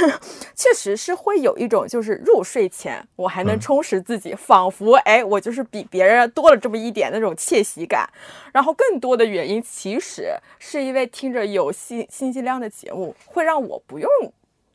[0.56, 8.08] 确实是会有一种，就是入睡前我还能充实自己，仿佛哎，我就是比别人多了这么一点那种窃喜感。
[8.52, 14.10] 然后更多的原因，其实是因为听着有信信息量的节目，会让我不用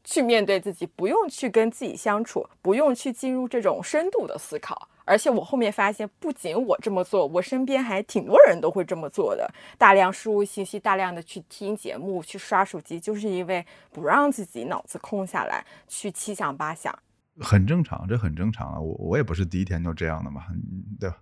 [0.10, 4.90] 去面对自己，不用去跟自己相处，不用去进入这种深度的思考。
[5.06, 9.48] 而且我后面发现，不仅我这么做，我身边还挺多人都会这么做的。
[9.78, 16.98] 大量输入信息，大量的去听节目，去刷手机，就是因为不让自己脑子空下来，去七想八想。
[17.40, 18.80] 很正常，这很正常啊。
[18.80, 20.42] 我我也不是第一天就这样的嘛，
[21.00, 21.18] 对吧？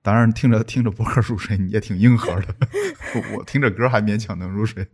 [0.00, 2.54] 当然，听着听着播客入睡，你也挺硬核的。
[3.36, 4.86] 我听着歌还勉强能入睡。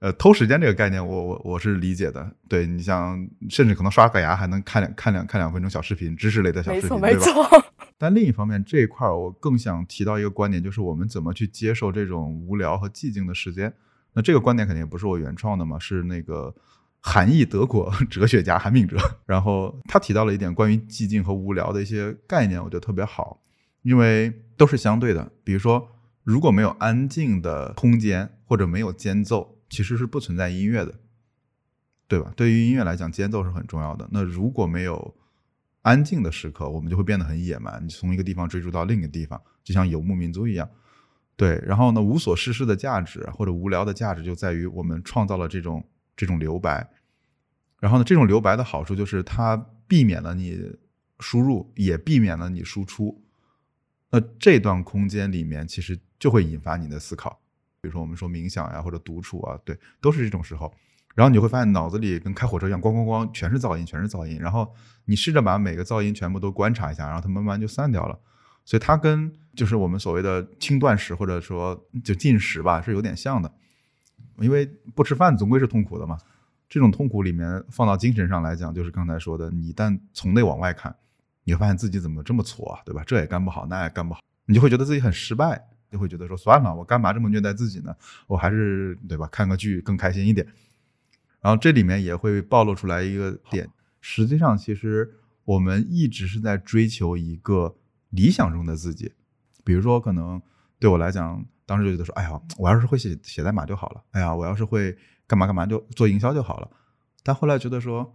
[0.00, 2.34] 呃，偷时间这个概念，我我我是理解的。
[2.48, 7.66] 对你像，甚至可能刷个牙还能看两看两看两分钟小视频，知识类的小视频，对吧？
[7.98, 13.70] 但另一方面，这一块我更想提到一个观点，就是我们怎么去接受这种无聊和寂静的时间。
[14.14, 16.54] 那这个观点肯定也不是我原创的嘛，是那个
[17.00, 23.38] 韩裔德国 哲学家韩炳哲，然后他提到了一点关于寂静和无聊的一些概念，我觉得特别好，
[23.82, 25.30] 因为都是相对的。
[25.44, 25.86] 比如说，
[26.24, 29.58] 如果没有安静的空间，或者没有间奏。
[29.70, 31.00] 其实是不存在音乐的，
[32.06, 32.32] 对吧？
[32.36, 34.06] 对于音乐来讲，间奏是很重要的。
[34.10, 35.16] 那如果没有
[35.82, 37.82] 安静的时刻，我们就会变得很野蛮。
[37.82, 40.68] 你从一个地方追逐到另一个地方，就像游牧民族一样。
[41.36, 45.82] 对，然后呢，无所事事的价值或者无聊的价值就在于我们创造了这种
[46.14, 46.86] 这种留白。
[47.78, 49.56] 然后呢，这种留白的好处就是它
[49.86, 50.60] 避免了你
[51.20, 53.24] 输入，也避免了你输出。
[54.10, 57.40] 那这段空间里面，其实就会引发你的思考。
[57.80, 60.72] 比如说，我们说冥想呀，或者独处啊，对，都是这种时候。
[61.14, 64.38] 然后你会发现，脑子里跟开火车一样，咣咣咣，全是噪音，全是噪音。
[64.38, 64.72] 然后
[65.06, 68.18] 你试着把每个噪音全部都观察一下，然后它慢慢就散掉了。
[68.64, 73.50] 所以它跟就是我们所谓的轻断食或者说就进食吧，是有点像的。
[74.38, 74.64] 因为
[74.94, 76.16] 不吃饭总归是痛苦的嘛。
[76.68, 80.94] 这种痛苦里面放到精神上来讲，就是刚才说的，你一旦从内往外看，
[81.42, 83.02] 你会发现自己怎么这么挫啊，对吧？
[83.04, 85.69] 这也干不好，那也干不好，你就会觉得自己很失败。
[85.90, 87.94] 就会觉得说算了，我干嘛这么虐待自己呢？
[88.26, 90.46] 我还是对吧，看个剧更开心一点。
[91.40, 93.68] 然后这里面也会暴露出来一个点，
[94.00, 95.10] 实际上其实
[95.44, 97.74] 我们一直是在追求一个
[98.10, 99.12] 理想中的自己。
[99.64, 100.40] 比如说，可能
[100.78, 104.02] 对我来讲，当时就觉得说，哎呀，我要是会写写代码就好了。
[104.12, 106.70] 哎呀，我要是会干嘛干嘛就做营销就好了。
[107.22, 108.14] 但后来觉得说，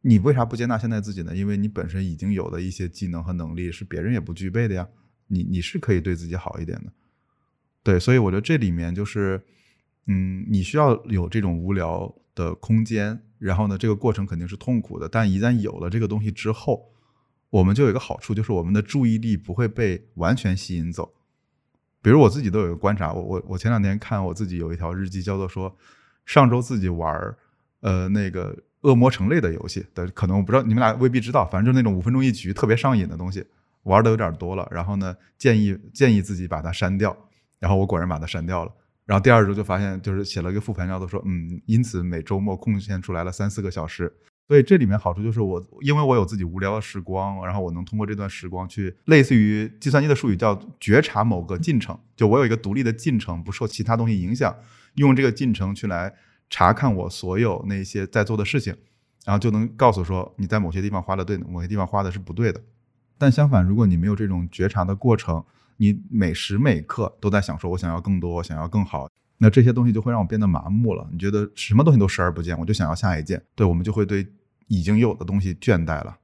[0.00, 1.36] 你为啥不接纳现在自己呢？
[1.36, 4.88] 因为你本身已经有的一些技能和能力是别人也不具备的呀。
[5.32, 6.92] 你你是可以对自己好一点的，
[7.82, 9.42] 对，所以我觉得这里面就是，
[10.06, 16.92] 嗯，你需要有这种无聊的空间，然后呢，这个过程肯定是痛苦的，但一旦有了这个东西之后，
[17.48, 21.14] 我们就有一个好处，就是我们的注意力不会被完全吸引走。
[22.02, 25.74] 比如我自己都有一个观察，我我我前两天看我自己有一条日记，叫做说
[26.26, 27.34] 上周自己玩
[27.80, 33.44] 呃那个恶魔城类的游戏，的可能我不知道你们俩未必知道，反正就是那种五分钟一局特别上瘾的东西。
[33.84, 37.16] 玩的有点多了，然后呢，建议建议自己把它删掉，
[37.58, 38.72] 然后我果然把它删掉了。
[39.04, 44.12] 然后第二周就发现，就是写了一个复盘，叫做说，嗯，因此每周末贡献出来了三四个小时。
[44.48, 54.54] 所以这里面好处就是我，因为我有自己无聊的时光，然后我能通过这段时光去，类似于计算机的术语叫觉察某个进程，就我有一个独立的进程，不受其他东西影响，
[54.94, 56.12] 用这个进程去来
[56.50, 58.76] 查看我所有那些在做的事情，
[59.24, 62.60] 然后就能告诉说你在某些地方花的对，某些地方花的是不对的。
[63.18, 65.44] 但相反，如果你没有这种觉察的过程，
[65.76, 71.08] 你每时每刻都在想说“我想要更多，我想要更好”，那这些东西就会让我变得麻木了。
[71.12, 73.42] 你觉得什么东西都视而不见，我就想要下一件。
[73.54, 74.26] 对我们就会对
[74.68, 76.16] 已经有的东西倦怠了。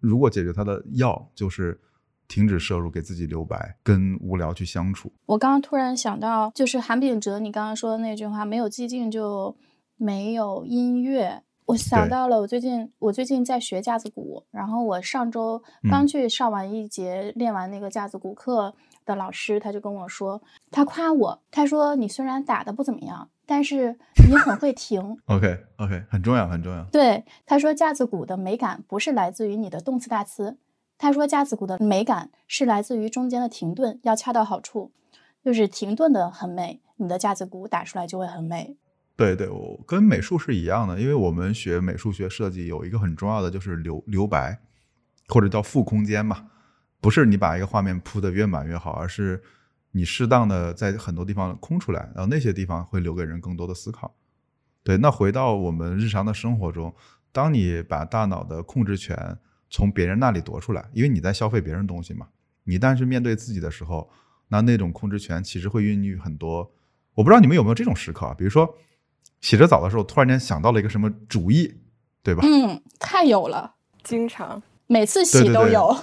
[0.00, 1.80] 如果解决它的药，就是
[2.28, 5.12] 停止摄入，给自己留白，跟无聊去相处。
[5.24, 9.56] 我刚刚突然想到，就是韩炳哲你刚刚说的那句话：“没有寂静，就
[9.96, 18.72] 没有音乐。”我想到了，我最近我最近在学架子鼓，然后我上周刚去上完一节练完那个架子鼓课
[19.04, 20.40] 的老师，他就跟我说，
[20.70, 23.98] 他夸我，他说你虽然打的不怎么样，但是
[24.28, 25.18] 你很会停。
[25.26, 26.84] OK OK，很重要很重要。
[26.84, 30.56] 对，他说架子鼓的美感不是来自于你的动词大词，
[30.96, 34.92] 他说架子鼓的美感是来自于中间的停顿要恰到好处。
[35.44, 38.76] 就是停顿的很美，你的架子鼓打出来就会很美。
[39.16, 44.60] 对对，我跟美术是一样的，因为我们学美术学设计有一个很重要的就是留留白，
[45.28, 46.48] 或者叫负空间嘛，
[47.00, 49.42] 不是你把一个画面铺得越满越好，而是
[49.92, 54.14] 你适当的在很多地方空出来，然后那些地方会留给人更多的思考。
[54.84, 56.94] 对，那回到我们日常的生活中，
[57.32, 59.38] 当你把大脑的控制权
[59.70, 62.28] 从别人那里夺出来，因为你在消费别人东西嘛，
[62.64, 64.10] 你但是面对自己的时候，
[64.48, 66.70] 那那种控制权其实会孕育很多。
[67.14, 68.76] 我不知道你们有没有这种时刻啊，比如说。
[69.40, 71.80] 洗着澡的时候，突然间想到了一个什么主意，
[72.22, 72.42] 对吧？
[72.44, 75.96] 嗯，太有了，经常每次洗都有。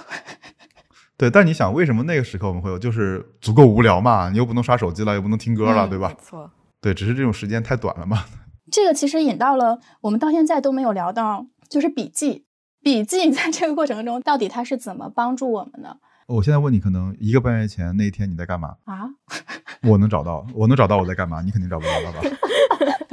[1.16, 2.78] 对，但你想，为什么那个时刻我们会有？
[2.78, 6.08] 就是足够无聊嘛，你又不能刷手机了，又不能听歌了，对吧？
[6.08, 6.50] 没错。
[6.80, 8.24] 对，只是这种时间太短了嘛。
[8.72, 12.44] 这个其实引到了我们到现在都没有聊到，就是笔记。
[12.82, 15.96] 笔记在这个过程中，到底它是怎么帮助我们的？
[16.26, 19.08] 我现在问你，可能一个半月前那一天你在干嘛啊？
[19.88, 22.18] 我能找到，我能找到我在干嘛，你肯定找不到了吧？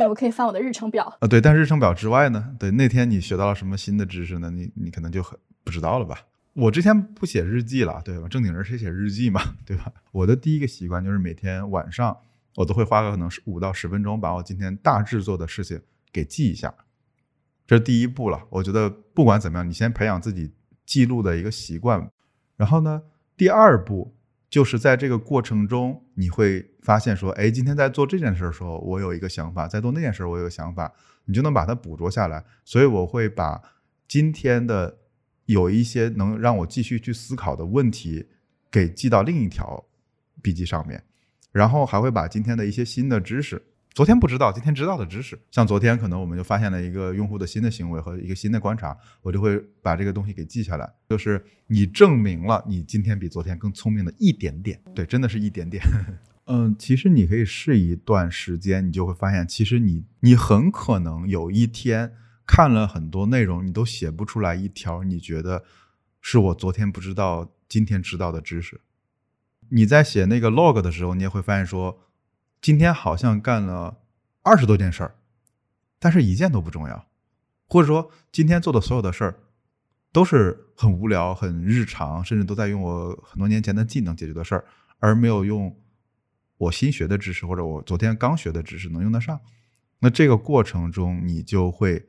[0.02, 1.28] 对，我可以翻我的日程表啊。
[1.28, 2.56] 对，但日程表之外呢？
[2.58, 4.49] 对，那天你学到了什么新的知识呢？
[4.49, 6.18] 你你可能就很不知道了吧？
[6.54, 8.28] 我之前不写日记了，对吧？
[8.28, 9.93] 正经人谁写日记嘛，对吧？
[10.12, 12.18] 我的第一个习惯就是每天晚上
[12.56, 15.80] 我都会花个可能是五到十分钟，把我今天大致做的事情
[16.12, 16.74] 给记一下，
[17.68, 18.41] 这是第一步了。
[18.49, 20.52] 我觉得不管怎么样，你先培养自己
[20.84, 22.10] 记录的一个习惯。
[22.58, 23.04] 然后呢，
[23.38, 24.16] 第二步
[24.52, 30.93] 就是在这个过程中，你会发现说，哎，今天在做这件事的时候，我有一个想法；在做那件事，我有想法，
[31.24, 32.43] 你就能把它捕捉下来。
[32.66, 33.62] 所以我会把
[34.10, 34.97] 今天的
[35.45, 38.28] 有一些能让我继续去思考的问题
[38.70, 39.86] 给记到另一条
[40.41, 41.02] 笔记上面，
[41.54, 43.64] 然后还会把今天的一些新的知识。
[43.93, 50.89] 昨天不知道，今天知道的知识，像昨天可能我们就发现了一个用户的新的行为和一个新的观察，我就会把这个东西给记下来。
[51.09, 55.83] 就是你证明了你今天比昨天更聪明的一点点，对，真的是一点点。
[56.47, 62.13] 嗯，其实你可以试一段时间，你就会发现，其实你你很可能有一天
[62.47, 65.65] 看了很多内容，你都写不出来一条你觉得
[66.21, 68.79] 是我昨天不知道今天知道的知识。
[69.67, 71.99] 你在写那个 log 的时候，你也会发现说。
[72.62, 73.97] 今天好像干了
[74.43, 75.16] 二十多件事儿，
[75.97, 77.07] 但是一件都不重要，
[77.68, 79.39] 或者说今天做的所有的事儿
[80.12, 84.66] 都是很无聊、很日常，甚至都在用我很多年前的技能解决的事儿，
[84.99, 85.76] 而没有用
[86.57, 89.39] 我新学的知识或者我昨天刚学的知识能用得上。
[89.99, 92.05] 那这个过程中，你就会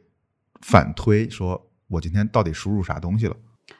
[0.61, 3.36] 反推说，我今天到底输入啥东西了？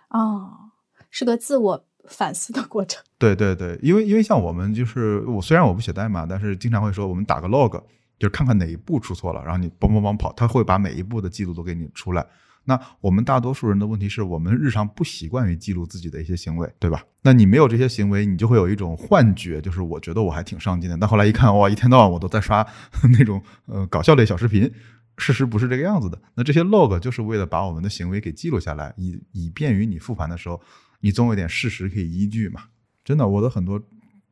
[0.09, 0.71] 哦，
[1.11, 1.87] 是个自我。
[2.09, 7.73] 反思的过程，对对对，因为因为像我们就是我虽然我不写代码，但是经常会说我们打个 log，
[8.19, 12.27] 就是看看哪一步出错了，然后你嘣嘣嘣跑，他会把每一步的记录都给你出来。
[12.65, 17.03] 那我们大多数人的问题是我们日常不习惯于记录自己的一些行为，对吧？
[17.23, 22.65] 那你没有这些行为，你就会有一种幻觉，就是我觉得我还挺上进的，但后来一看，哇，一天到晚我都在刷
[23.19, 24.71] 那种呃搞笑类小视频，
[25.19, 26.17] 事实不是这个样子的。
[26.35, 30.61] 那这些 log 就是为了把我们的行为给记录下来，以以便于你复盘的时候。
[31.03, 32.63] 你总有点事实可以依据嘛？
[33.05, 33.83] 真的，我的很多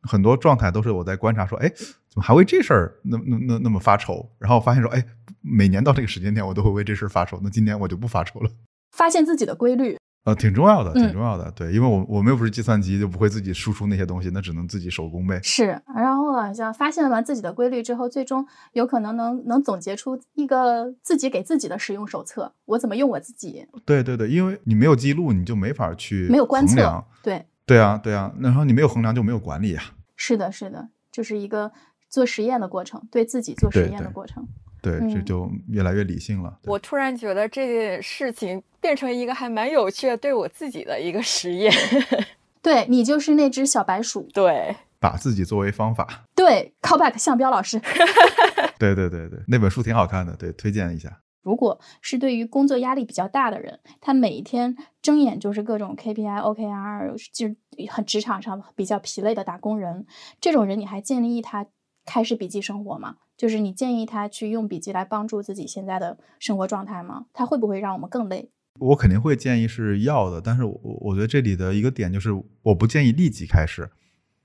[0.02, 4.30] 很多状态都是我在观察，说，哎，怎么还为这事儿那那那那么发愁？
[4.38, 5.04] 然后发现说，哎，
[5.42, 7.38] 每年到这个时间点，我都会为这事儿发愁。
[7.42, 8.50] 那今年我就不发愁了。
[8.96, 11.50] 发现自己的规律，呃，挺重要的，挺重要的。
[11.52, 15.40] 对，因为我我们又不是计算机，就不会自己输出那些东西，那只能自己手工呗。
[15.42, 22.52] 是，然后好像发现完自己的规律之后，最终有可能能能总结出一个自己给自己的使用手册。
[22.66, 23.66] 我怎么用我自己？
[23.84, 27.04] 对对对，因为你没有记录，你就没法去没有观测。
[27.22, 29.84] 对对啊对啊，然后你没有衡量，就没有管理啊。
[30.16, 31.70] 是的，是的，就是一个
[32.08, 34.46] 做实验的过程，对自己做实验的过程。
[34.82, 36.58] 对，这就越来越理性了。
[36.64, 41.70] 我突然觉得这件事情变成一个还蛮有趣的，对我自己的一个实验。
[42.62, 44.26] 对你就是那只小白鼠。
[44.32, 46.26] 对，把自己作为方法。
[46.36, 47.80] 对，callback 向彪老师。
[48.78, 51.20] 对对对对，那本书挺好看的，对，推荐一下。
[51.42, 57.56] 如果是对于工作压力比较大的人，他每一天睁眼就是各种 KPI、OKR，就
[57.90, 60.06] 很职场上比较疲累的打工人，
[60.38, 61.66] 这种人你还建议他
[62.04, 63.16] 开始笔记生活吗？
[63.38, 67.24] 就是你建议他去用笔记来帮助自己现在的生活状态吗？
[67.32, 68.50] 他会不会让我们更累？
[68.78, 72.30] 我肯定会建议是要的，但是我我觉得这里的一个点就是，
[72.62, 73.90] 我不建议立即开始。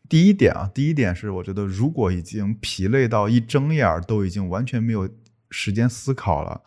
[0.08, 5.10] 第一点啊，第一点是我觉得如果已经疲累到一睁眼都已经完全没有
[5.50, 6.62] 时间思考了。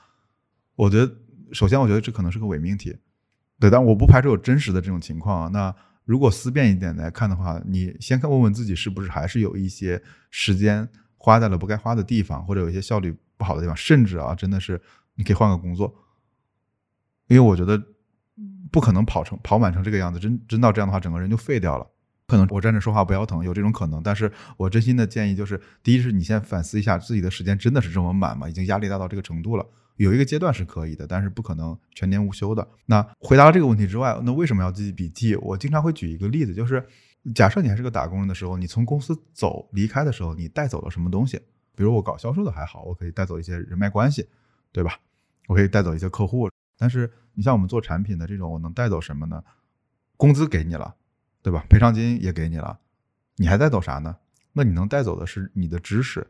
[0.74, 1.12] 我觉得，
[1.52, 2.96] 首先，我觉得这可能是个伪命题，
[3.58, 5.50] 对，但我不排除有真实的这种情况啊。
[5.52, 5.74] 那
[6.04, 14.80] 如果思辨一点来看的话，你先看问问自己，是不是还是有一些时间花在了不该花的地方，或者有一些效率不好的地方，甚至啊，真的是
[15.16, 15.94] 你可以换个工作，
[17.26, 17.82] 因为我觉得
[18.70, 21.86] 不可能跑成跑满成这个样子，真真到这样的话，整个人就废掉了。
[22.28, 24.02] 可能我站着说话不腰疼，有这种可能。
[24.02, 28.46] 但是我真心的建议就是，第一是你先反思一下自己的时间真的是这么满吗？
[28.46, 29.66] 已经压力大到这个程度了。
[29.96, 32.68] 有一个阶段是可以的，但是不可能全年无休的。
[32.84, 35.34] 那回答了这个问题之外，那为什么要记笔记？
[35.36, 36.86] 我经常会举一个例子，就是
[37.34, 41.40] 假设你还是个打工人的时候，你从公司走离开的时候，你带走了什么东西？
[41.74, 44.28] 比如我搞销售的还好，我可以带走一些人脉关系，
[44.70, 45.00] 对吧？
[45.46, 46.50] 我可以带走一些客户。
[46.76, 49.42] 但是你像我们做产品的这种，我能带走什么呢？
[50.18, 50.94] 工资给你了。
[51.42, 51.64] 对吧？
[51.68, 52.78] 赔偿金也给你了，
[53.36, 54.16] 你还带走啥呢？
[54.52, 56.26] 那你能带走的是你的知识，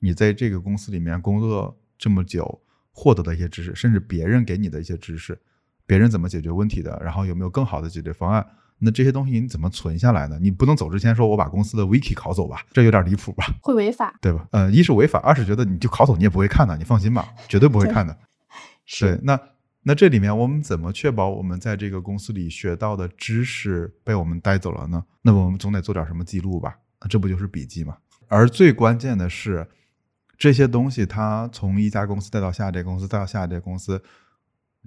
[0.00, 5.38] 你在这个公司里面工作这么久获得的一些知识，甚至别人给你的一些知识，
[5.86, 8.44] 别人怎么解决问题的，然后有没有更好的解决方案？
[8.78, 10.38] 那这些东西你怎么存下来呢？
[10.40, 13.46] 你不能走之前说我把公司的 wiki 拷走吧，这有点离谱吧？
[13.62, 14.46] 会违法，对吧？
[14.50, 18.16] 呃，一是违法，二是觉得你就拷走你也不会看的，你放心吧，绝对不会看的。
[18.86, 19.40] 是，那。
[19.88, 25.02] 那这里面我们怎么确保我们在这个公司里学到的知识被我们带走了呢？
[25.22, 26.76] 那么我们总得做点什么记录吧？
[27.00, 27.96] 那这不就是笔记吗？
[28.26, 29.66] 而最关键的是，
[30.36, 34.02] 这些东西它从一家公司带到下一家公司，再到下一家公司，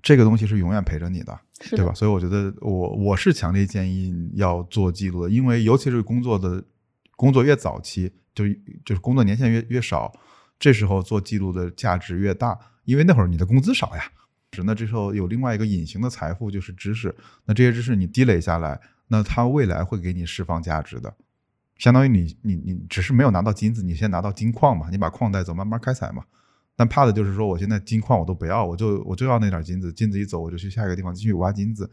[0.03, 1.39] 这个东西是永远陪着你的，
[1.71, 1.91] 对吧？
[1.95, 6.63] 所以我觉得我我是强烈建议要做记录的，因为尤其是工作的
[7.15, 8.45] 工作越早期，就
[8.85, 10.13] 就是工作年限越越少，
[10.59, 14.03] 这时候做记录的价值越大，因为那会儿你的工资少呀。
[14.65, 17.15] 那这时候有另外一个隐形的财富，就是知识。
[17.45, 21.13] 那这些知识你积累下来，那它未来会给你释放价值的，
[21.77, 26.23] 相当于你你你只是没有拿到金子，你先拿到金矿嘛，你把矿带走，慢慢开采嘛。
[26.75, 31.89] 但怕的就是说，我现在金矿我都不要，我就我就要那点金子，金子一走，我就去下一个地方继续挖金子。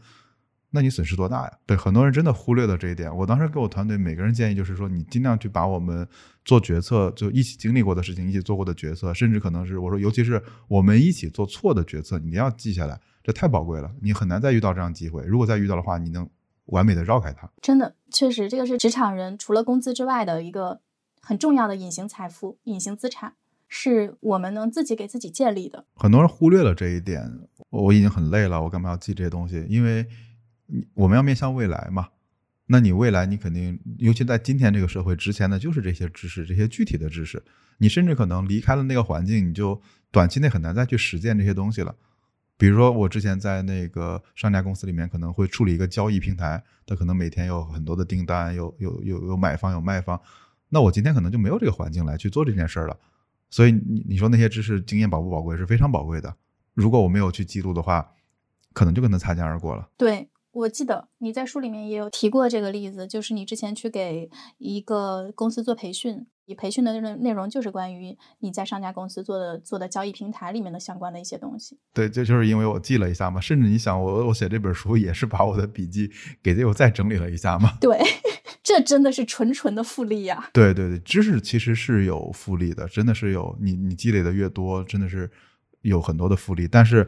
[0.71, 1.53] 那你损失多大呀？
[1.65, 3.15] 对，很多人真的忽略了这一点。
[3.17, 6.07] 我当时给我团队每个人建议就是说，你尽量去把我们
[6.45, 13.91] 做决策就一起经历过的事情、一起做过的决策，甚至可能是我说，尤其是我们一起做错的决策，你要记下来，这太宝贵了。
[14.01, 15.23] 你很难再遇到这样机会。
[15.23, 16.29] 如果再遇到的话，你能
[16.65, 17.49] 完美的绕开它。
[17.63, 20.81] 真的，确实，这个是职场人除了工资之外的一个
[21.19, 23.33] 很重要的隐形财富、隐形资产，
[23.67, 25.85] 是我们能自己给自己建立的。
[25.95, 27.47] 很多人忽略了这一点。
[27.71, 29.65] 我已经很累了，我干嘛要记这些东西？
[29.67, 30.05] 因为。
[30.93, 32.09] 我们要面向未来嘛？
[32.67, 37.41] 那你未来你肯定，尤其在今天这个社会，值钱的就是这些知识，这些具体的知识。
[37.79, 41.95] 你甚至可能离开了那个环境，你就短期内很难再去实践这些东西了。
[42.57, 50.21] 比如说，我之前在那个上家公司里面，可能会处理一个交易平台，它可能每天有很多的订单，有有有有买方有卖方。
[50.67, 52.95] 那我今天可能就没有这个环境来去做这件事了。
[53.49, 55.57] 所以你你说那些知识经验宝不宝贵？
[55.57, 56.35] 是非常宝贵的。
[56.75, 58.11] 如果我没有去记录的话，
[58.73, 59.89] 可能就跟他擦肩而过了。
[59.97, 60.29] 对。
[60.51, 71.77] 我记得你在书里面也有提过这个例子，就是你之前去给一个公司做培训，你培训的内容内容就是关于你在上家公司做的做的交易平台里面的相关的一些东西。
[71.93, 76.09] 对，这就是因为我记了一下嘛，甚至你想我我写这本书也是把我的笔记
[76.41, 77.77] 给又再整理了一下嘛。
[77.79, 77.99] 对，
[78.63, 80.49] 这真的是纯纯的复利呀。
[80.51, 85.29] 对对对，知识其实是有复利的，真的是有你你积累的越多，真的是
[85.83, 87.07] 有很多的复利，但是。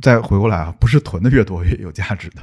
[0.00, 2.42] 再回过来啊，不是囤的越多越有价值的，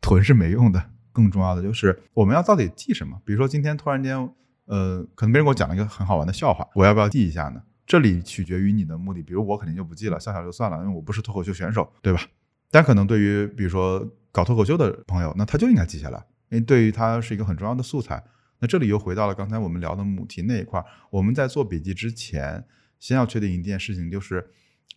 [0.00, 0.90] 囤是没用的。
[1.12, 3.16] 更重要的就是我们要到底记什么？
[3.24, 4.16] 比如说今天突然间，
[4.64, 7.62] 呃，可能别人给我讲了一个很好玩的笑话，我要不要记一下呢？
[7.86, 9.22] 这里取决于你的目的。
[9.22, 12.20] 比如我肯定就不记了，笑笑就算了，因为我不是脱口秀选手，对吧？
[12.68, 18.20] 但可能对于比如说搞脱口秀的朋友，那他就应该记下来，因为对于他是一个很重要的素材。
[18.58, 22.64] 那这里又回到了刚才我们聊的母题那一块儿，我们在做笔记之前，
[22.98, 24.50] 先要确定一件事情，就是。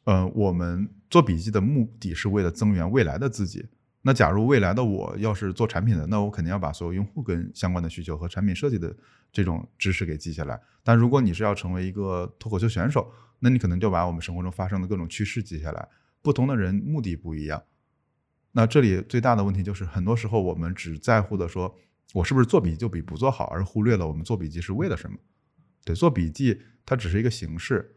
[0.06, 3.66] 呃，我们做笔记的目的是为了增援未来的自己。
[4.04, 8.96] 那假如未来的我要是做产品的，那我肯定要把所有用户跟相关的需求和产品设计的
[9.34, 10.58] 这种知识给记下来。
[10.82, 15.90] 但如果你是要成为一个脱口秀选手，那你可能就把我们生活中发生的各种趋势记下来。
[16.22, 17.62] 不同的人目的不一样。
[18.54, 21.76] 那这里最大的问题就是，很多时候我们只在乎的说，
[22.14, 25.18] 我是不是做笔记就比不做好，而忽略了我们做笔记是为了什么。
[25.84, 27.97] 对，做笔记它只是一个形式。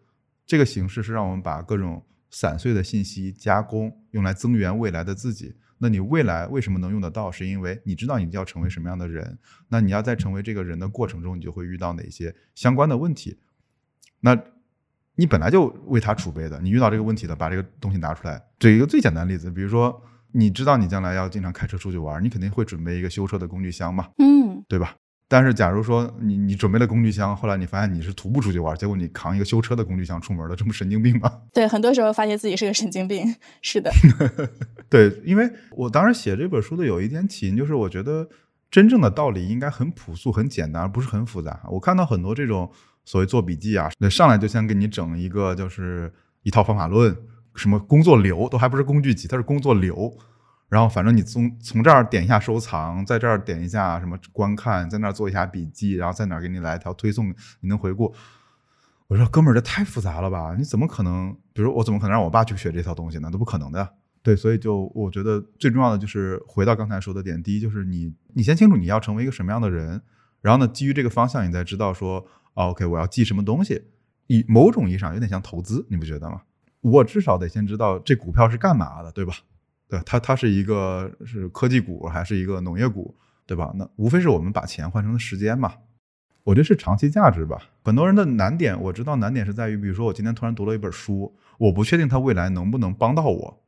[0.50, 5.54] 这个形式是让我们把各种散碎的信息加工，用来增援未来的自己。
[5.78, 7.30] 那你未来为什么能用得到？
[7.30, 9.38] 是因为你知道你要成为什么样的人。
[9.68, 13.38] 那你要在成为这个人的过程中，你就会遇到哪些相关的问题。
[14.18, 14.36] 那
[15.14, 18.42] 你本来就为他储备的，你遇到这个问题了，把这个东西拿出来。
[18.58, 24.96] 举一个最简单的例子，比如说你知道你将来要经常开车出去玩，你肯定会准备一个修车的工具箱嘛，嗯，对吧？
[25.32, 31.32] 但是，假如说你你准备了工具箱，后来你发现你是徒步出去玩，结果你扛一个修车的工具箱出门了，这不神经病吗？
[31.54, 33.32] 对，很多时候发现自己是个神经病。
[33.62, 33.92] 是的，
[34.90, 38.28] 对，因为我当时写这本书的有一点起因，就是我觉得
[38.72, 41.60] 真正的道理应该很朴素、很简单，而不是很复杂。
[41.70, 42.68] 我看到很多这种
[43.04, 46.12] 所谓做笔记啊，上来就先给你整一个就是
[46.42, 47.16] 一套方法论，
[47.54, 50.12] 什么工作流都还不是工具集，它是工作流。
[50.70, 57.28] 然后反正你从从这儿点一下收藏，在这儿点一下什么观看，在那儿做一下笔记，然后在哪儿给你来一条推送，
[57.60, 58.14] 你能回顾。
[59.08, 60.54] 我说哥们儿，这太复杂了吧？
[60.56, 61.36] 你怎么可能？
[61.52, 63.28] 比如我怎么可能让我爸去学这套东西呢？
[63.28, 63.94] 都不可能的。
[64.22, 70.00] 对，所以就我觉得最重要的就是回到刚才说的点，第一就是你你先清楚你要成为一个什么样的人，
[70.40, 73.82] 然后呢，基于这个方向，你再知道说，OK，我要记什么东西。
[74.28, 76.42] 以某种意义上有点像投资，你不觉得吗？
[76.82, 79.34] 我至少得先知道这股票是干嘛的，对吧？
[79.90, 83.14] 对，它它是一个是科技股还是一个农业股，
[83.44, 83.72] 对吧？
[83.74, 85.74] 那无非是我们把钱换成了时间嘛。
[86.44, 87.60] 我这是长期价值吧。
[87.82, 93.62] 很多人的难点，我知道难点是在于，比如说我今天突然读了一本书，我不确定它未来能不能帮到我，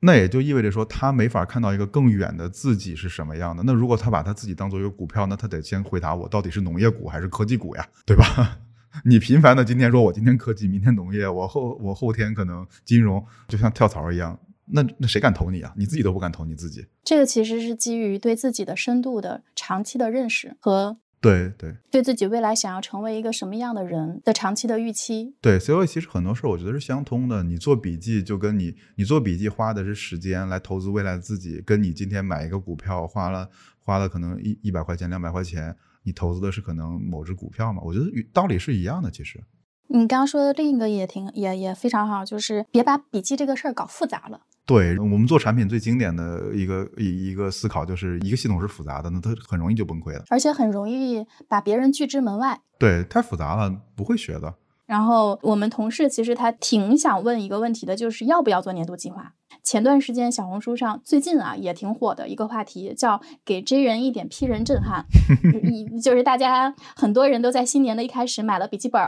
[0.00, 3.62] 那也就意味着说他没法看到一个更远的自己是什么样的。
[3.64, 8.58] 那如果他把他自己当做一个股票，那他得先回答我到底是农业股还是科技股呀，对吧？
[9.04, 15.72] 你频繁的今天说我今天科技，明天农业，我后我后天可能金融，就像跳槽一样，那那谁敢投你啊？
[15.76, 16.86] 你自己都不敢投你自己。
[17.04, 25.34] 这个其实是基于对自己的深度的长期的认识和对对对自己未来想要成为一个什么样的人的长期的预期。
[25.40, 27.42] 对，所以其实很多事儿我觉得是相通的。
[27.42, 33.48] 你做笔记就跟你你做笔记花的是时间来投资未来的自己，跟你今天买一个股票花了
[33.80, 35.74] 花了可能一一百块钱两百块钱。
[36.06, 37.80] 你投资的是可能某只股票嘛？
[37.82, 39.10] 我觉得道理是一样的。
[39.10, 39.42] 其实，
[39.88, 44.42] 你刚刚说的另一个也挺也也非常好，就是别把笔记这个事儿搞复杂了。
[44.66, 52.60] 对我们做产品最经典的一个一一个思考，就是一个系统是复杂的，那它很容易就崩溃了，而且很容易把别人拒之门外。
[52.78, 54.54] 对，太复杂了，不会学的。
[54.86, 59.32] 然后我们同事其实他挺想问一个问题的，就是要不要做年度计划。
[59.62, 65.06] 前段时间小红书上最近啊也挺火的一个话题，叫给 J 人一点 P 人震撼。
[65.62, 69.02] 你就是大家很多人都在新年的一开始买了笔记本，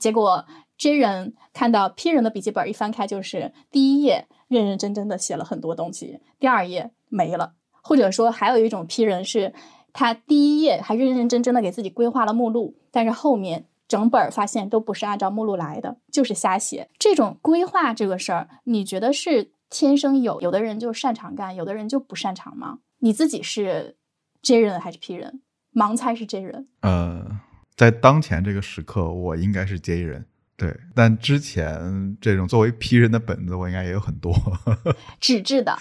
[0.00, 0.44] 结果
[0.76, 7.54] J 人看到 P 人的笔记本一翻开就是第一页认认真真的写了很多东西，第二页没了。
[7.80, 9.54] 或者说还有一种 P 人是，
[9.94, 13.64] 他第一页还认认真真的给自己规划了目录，但是后面。
[13.90, 16.88] 整本发现都不是按照目录来的，就是瞎写。
[16.96, 22.78] 这种规划这个事儿，你觉得是天生有，有的人就擅长干，有的人就不擅长吗？
[23.00, 23.96] 你自己是
[24.42, 25.42] J 人还是 P 人？
[25.74, 26.68] 盲猜是 J 人。
[26.82, 27.40] 呃，
[27.74, 30.26] 在当前这个时刻，我应该是 J 人。
[30.60, 34.30] 对，但之前这种作为批人的本子，我应该也有很多
[35.18, 35.74] 纸质的。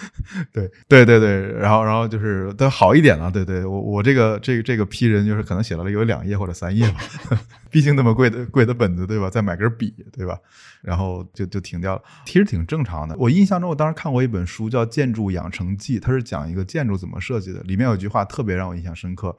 [0.53, 3.29] 对对对对，然后然后就是都好一点了。
[3.29, 6.99] 对对，我我这个这个这个批人就是可能写了有两页或者三页吧，
[7.69, 9.29] 毕竟那么贵的贵的本子，对吧？
[9.29, 10.39] 再买根笔，对吧？
[10.81, 13.13] 然后就就停掉了，其实挺正常的。
[13.17, 19.37] 我印象中，我当时看过一本书叫《建筑养成记》，它是讲一个建筑怎么设计的，里面有句话特别让我印象深刻：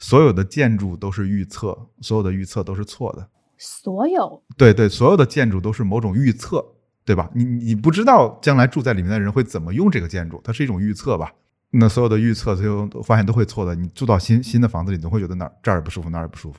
[0.00, 3.28] 所有的建筑都是预测，所有的预测都是错的。
[3.58, 6.64] 所有对对，所有的建筑都是某种预测，
[7.04, 7.30] 对吧？
[7.34, 11.32] 你你不知道将来住在里面的人会怎么用这个建筑，它是一种预测吧？
[11.70, 13.74] 那所有的预测最后发现都会错的。
[13.74, 16.58] 你住到新新的房子里，总会觉得哪儿这儿也不舒服，那儿也不舒服。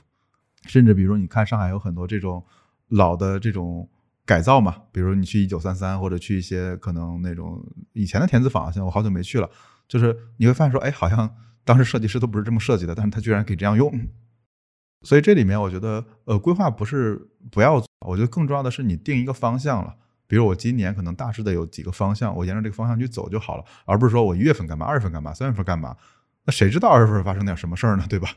[0.66, 2.44] 甚至比如，你看上海有很多这种
[2.88, 3.88] 老的这种
[4.26, 9.48] 改造嘛，比如你去一九三三，或者去一些可能那种以前的田子坊，现在我好久没去了，
[9.88, 11.28] 就是你会发现说，哎，好像
[11.64, 13.92] 当时设计师都不是这么设计的，但是他居然可以这样用。
[15.02, 19.94] 所以这里面我觉得，呃，规划不是不要做，我觉得更重要的是你定一个方向了。
[20.26, 25.96] 比如我今年可能大致的有几个方向，我沿着这个方向去走就好了，而不是说我一月份干嘛，二月份干嘛，三月份干嘛。
[26.44, 28.04] 那谁知道二月份发生点什么事儿呢？
[28.08, 28.28] 对吧？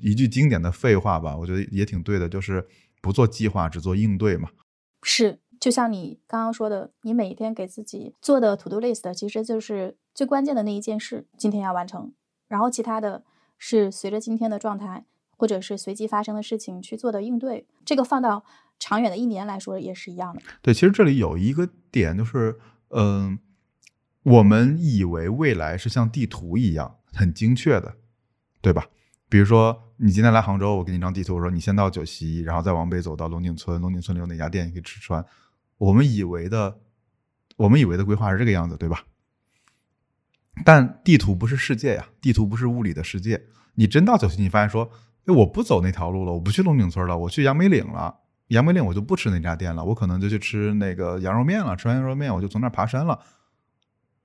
[0.00, 2.66] 一句经典的废话吧，我觉得也挺对的，就是
[3.00, 4.50] 不做计划，只做应对嘛。
[5.02, 12.12] 是，就像你刚刚说的，你每一天给自己做的 to do list，其实就是最关键的那一件事，今天要完成，
[12.48, 13.22] 然后其他的
[13.56, 15.06] 是随着今天的状态。
[15.38, 18.44] 或者是随机发生的事情去做的应对，这个放到
[18.80, 20.42] 长远的一年来说也是一样的。
[20.60, 22.58] 对，其实这里有一个点就是，
[22.88, 23.38] 嗯，
[24.24, 27.94] 我们以为未来是像地图一样很精确的，
[28.60, 28.88] 对吧？
[29.28, 35.24] 比如说你今天来杭州，我给你张地图，我说你先到九溪，然后再往北走到龙井村，龙井村里有哪家店你可以吃穿。
[35.76, 36.80] 我们以为的，
[37.56, 39.04] 我们以为的规划是这个样子，对吧？
[40.64, 43.44] 但地图不是世界呀，地图不是物理的世界。
[43.74, 44.90] 你真到九溪，你发现说。
[45.28, 48.16] 哎，我不走那条路了，我不去龙井村了，我去杨梅岭了。
[48.46, 51.76] 杨梅岭我就不吃那家店了，我可能就去吃那个羊肉面了。
[51.76, 53.20] 吃完羊肉面，我就从那儿爬山了。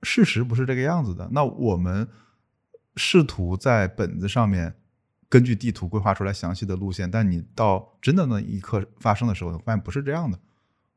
[0.02, 1.28] 事实不是这个样子的。
[1.32, 2.08] 那我们
[2.96, 4.76] 试图在本子上面
[5.28, 10.38] 根据地图规划出来详细的路线，但你到真的那一刻发生的时候，发现不是这样的。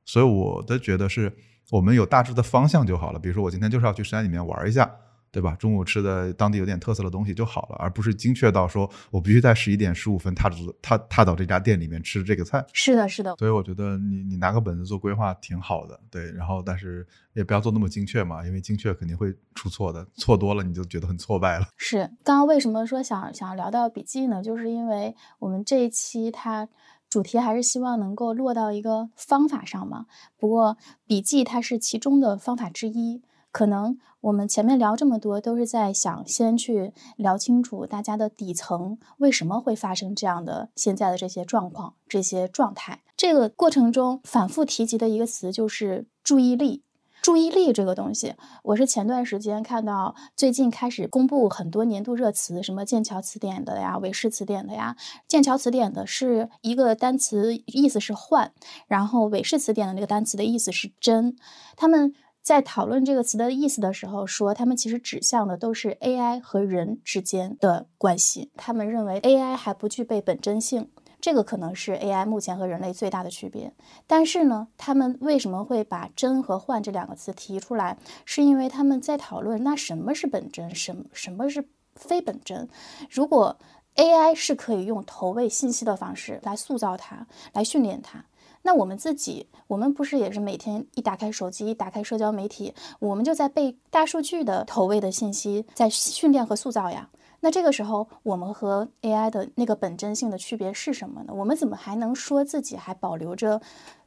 [0.06, 1.36] 所以我的觉得是
[1.70, 3.20] 我们有大致的方向就好了。
[3.20, 4.90] 比如说，我今天就是要去山里面玩一下。
[5.38, 5.56] 对吧？
[5.58, 12.66] 中午吃的当地有点特色的东西就好了，而不是精确到说我必须在十一点十五分踏足踏踏到这家店里面吃这个菜。
[12.74, 13.36] 是的，是的。
[13.36, 16.32] 所以我觉得你你拿个本子做规划挺好的，对。
[16.32, 21.68] 然后但是也不要做那么精确嘛，因为精确肯定会出错的，错多了你就觉得很挫败了。
[21.78, 24.42] 是，刚刚为什么说想想聊到笔记呢？
[24.42, 26.68] 就是因为我们这一期它。
[27.10, 30.08] 主题还是希望能够落到一个方法上嘛。
[30.38, 33.22] 不过笔记它是其中的方法之一。
[33.52, 43.02] 可能我们前面聊这么多，都是在想先去聊清楚大家的底层为什么会发生这样的现在的这些状况、这些状态。
[43.16, 46.84] 这个过程中反复提及的一个词就是注意力。
[47.20, 54.96] 注意力这个东西，我是前段时间看到最近开始公布很多年度热词，什么剑桥词典的呀、韦氏词典的呀。
[55.28, 58.52] 剑桥词典的是一个单词，意思是换；
[58.88, 61.36] 然后韦氏词典的那个单词的意思是真。
[61.76, 62.14] 他们
[62.48, 68.52] 在讨论这个词的意思的时候，说他们其实指向的都是 AI 和人之间的关系。
[68.56, 70.90] 他们认为 AI 还不具备本真性。
[71.20, 73.74] 这个可能是 AI 目前和人类最大的区别，
[74.08, 77.98] 但是呢，他们为什么会把“真”和“幻”这两个词提出来？
[78.24, 82.70] 是因为他们在讨论，那什么是本真，什什么是非本真？
[83.10, 83.60] 如果
[83.96, 88.24] AI 是可以用投喂信息的方式来塑造它，来训练它，
[88.64, 97.10] 那我们自己，我们不是也是每天一打开手机，一打开社交媒体，我们就在被大数据的投喂的信息在训练和塑造呀？
[97.40, 101.34] 那这个时候，我们和 AI 的那个本真性的区别是什么呢？
[101.36, 103.62] 我们怎么还能说自己还保留着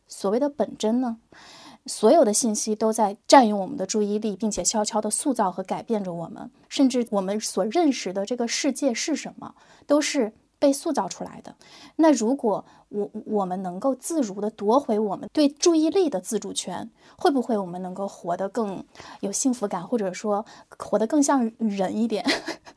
[0.09, 1.19] 所谓的本真呢？
[1.87, 9.55] 所有的信息都在占用我们的注意力，并且悄悄地塑造和改变着我们，甚至我们所认识的这个世界是什么，
[9.87, 11.57] 都是被塑造出来的。
[11.97, 16.89] 那如果我我们能够自如地夺回我们对注意力的自主权，
[17.19, 18.85] 会不会我们能够活得更
[19.21, 20.45] 有幸福感，或者说
[20.79, 22.25] 活得更像人一点？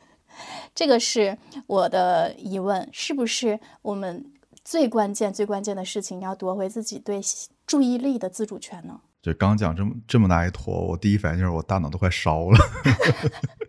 [0.73, 4.25] 这个是我的疑问，是不是我们
[4.63, 7.21] 最关键、最关键的事情要夺回自己对
[7.67, 9.01] 注意力的自主权呢？
[9.21, 12.57] 就刚讲这么这么大一坨，我第一反应就是我大脑都快烧了。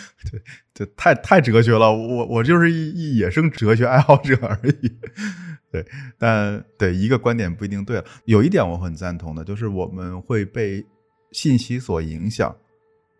[0.30, 0.40] 对，
[0.74, 4.98] 这太太哲学了，我我就是一一野生哲学爱好者而已。
[5.70, 5.86] 对，
[6.18, 8.04] 但对一个观点不一定对了。
[8.24, 10.84] 有一点我很赞同的，就是我们会被
[11.32, 12.54] 信息所影响，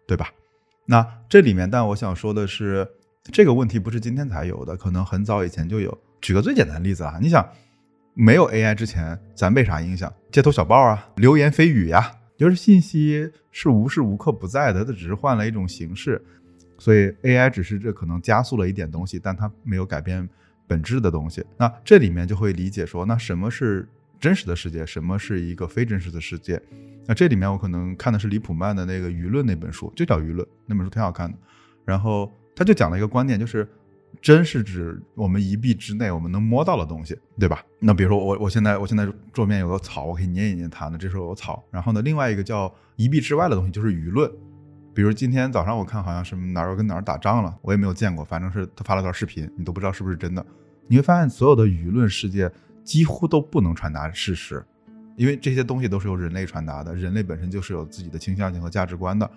[0.06, 0.28] 对吧？
[0.86, 2.86] 那这里面，但我想说的是。
[3.32, 5.96] 这个问题不是今天才有的，可能很早以前就有。
[6.20, 7.48] 举个最简单的例子啊，你想，
[8.14, 10.12] 没有 AI 之前，咱被啥影响？
[10.32, 16.20] 街头小报啊，流言蜚语呀，就是信息是无时无刻不在的，它只是换了一种形式。
[16.82, 20.28] 所以 AI 只是这可能加速了一点东西，但它没有改变
[20.66, 21.44] 本质的东西。
[21.56, 26.60] 那这里面就会理解说，那什么是真实的世界，什么是一个非真实的世界？
[27.06, 31.38] 那这里面我可能看的是李普曼的那个《舆论》那本书，就叫《舆论》那本书挺好看的。
[31.84, 32.32] 然后。
[32.54, 33.66] 他就讲了一个观点，就是
[34.20, 37.64] 真是指我们一臂之内我们能摸到的东西，对吧？
[37.78, 41.64] 那比如说我我现在我现在桌面有个草，我可以捏一捏它呢，这时候有草。
[41.70, 44.30] 然后呢，另外一个叫一臂之外的东西就是舆论，
[44.94, 50.44] 比如今天早上我看好像是哪儿跟哪儿打仗了，我也没有见过，反正是他发了段视频，你都不知道是不是真的。
[50.86, 52.50] 你会发现所有的舆论世界
[52.84, 54.62] 几乎都不能传达事实，
[55.16, 59.28] 因为这些东西都是由人类传达的，人类本身就是有自己的倾向性和价值观的。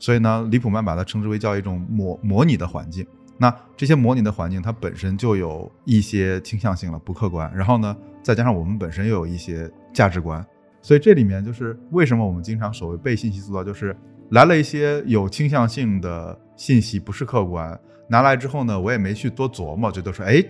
[0.00, 3.06] 所以呢，李普曼把它称之为叫一种模模拟的环境。
[3.38, 7.50] 那这些模拟的环境，它本身就有一些倾向性了，不客观。
[7.54, 10.44] 然后呢，再加上我们本身又有一些价值观，
[10.82, 13.96] 所以这里面就是为什么我们经常所谓被信息塑造，就是
[14.30, 17.78] 来了一些有倾向性的信息，不是客观。
[18.08, 20.44] 拿来之后呢，我也没去多琢磨，觉得说，哎，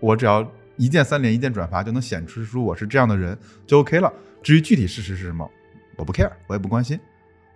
[0.00, 4.12] 我只要一键三连，一键转发就能显示出我是这样的人，就 OK 了。
[4.42, 5.48] 至于具体事实是什么，
[5.96, 6.98] 我不 care，我也不关心。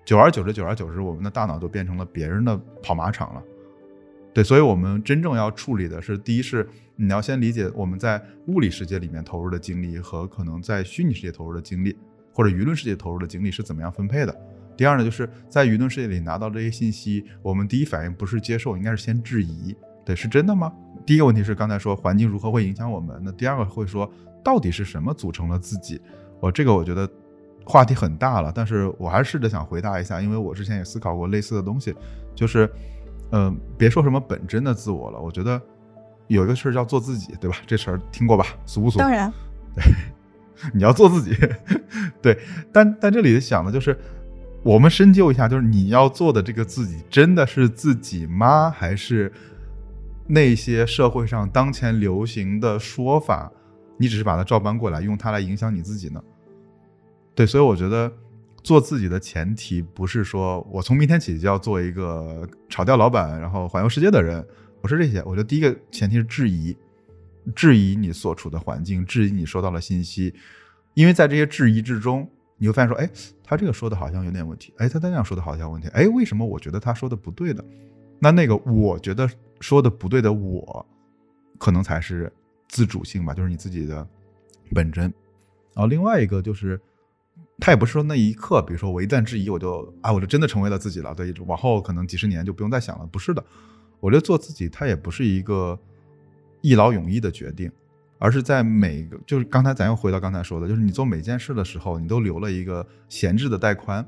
[0.04, 3.42] 久而久之，久而久之，我们的大脑就变成了别人的跑马场了。
[4.34, 11.96] 对，所以，我们真正要处理的是，第一是你要先理解我们在物理世界里面投入的精力和可能在虚拟世界投入的精力，
[12.32, 14.34] 或者舆论世界投入的精力是怎么样分配的。
[14.76, 19.76] 第二呢，就是在舆论世界里拿到这些信息，我们第一反应不是接受，应该是先质疑。
[20.04, 20.72] 对，是真的吗？
[21.06, 24.10] 第一个问题是刚才说环境如何会影响我们，那第二个会说
[24.42, 26.00] 到底是什么组成了自己？
[26.40, 27.08] 我这个我觉得。
[27.64, 31.94] 话题很大了，但是我还是试着想回答一下，因为我之前也思考过类似的东西，
[32.34, 32.68] 就是，
[33.30, 35.62] 嗯，别说什么本真的自我了，我觉得
[36.26, 37.56] 有一个事儿叫做自己，对吧？
[37.68, 38.44] 这词儿听过吧？
[38.66, 38.98] 俗不俗？
[38.98, 39.32] 当然，
[39.76, 39.84] 对，
[40.74, 41.36] 你要做自己，
[42.20, 42.36] 对，
[42.72, 43.96] 但但这里想的就是，
[44.62, 48.70] 我们深究一下，就是你要做的这个自己，真的是自己吗？
[48.70, 49.32] 还是
[50.28, 53.50] 那些社会上当前流行的说法，
[53.98, 56.22] 你只是把它照搬过来，用它来影响你自己呢？
[57.34, 58.12] 对，所以我觉得
[58.62, 64.46] 做自己的前提不是说我从明天起就要做一个炒掉老板，然后环游世界的人，
[64.80, 65.20] 不是这些。
[65.24, 66.76] 我觉得第一个前提是质疑，
[67.52, 70.32] 质疑你所处的环境，质疑你收到的信息，
[70.94, 73.10] 因为在这些质疑之中，你会发现说，哎，
[73.52, 77.64] 他这个说的好像有点问题，哎，他那样说的好像有问题，哎，为什么我觉得他说的不对的？
[78.18, 79.28] 那那个我觉得
[79.60, 80.86] 说的不对的我，
[81.58, 82.32] 可能才是
[82.68, 84.06] 自主性吧，就是你自己的
[84.74, 85.04] 本真。
[85.74, 86.80] 然后另外一个就是。
[87.60, 91.14] 他也不是说那一刻，比如说我一旦质疑，我就啊，我就真的成为了自己了。
[91.14, 93.06] 对，往后可能几十年就不用再想了。
[93.06, 93.44] 不是的，
[94.00, 95.78] 我觉得做自己，它也不是一个
[96.60, 97.70] 一劳永逸的决定，
[98.22, 104.06] 而是在每个，就是刚才咱又回到刚才说的，就是你做每件事的时候，你都留了一个闲置的带宽，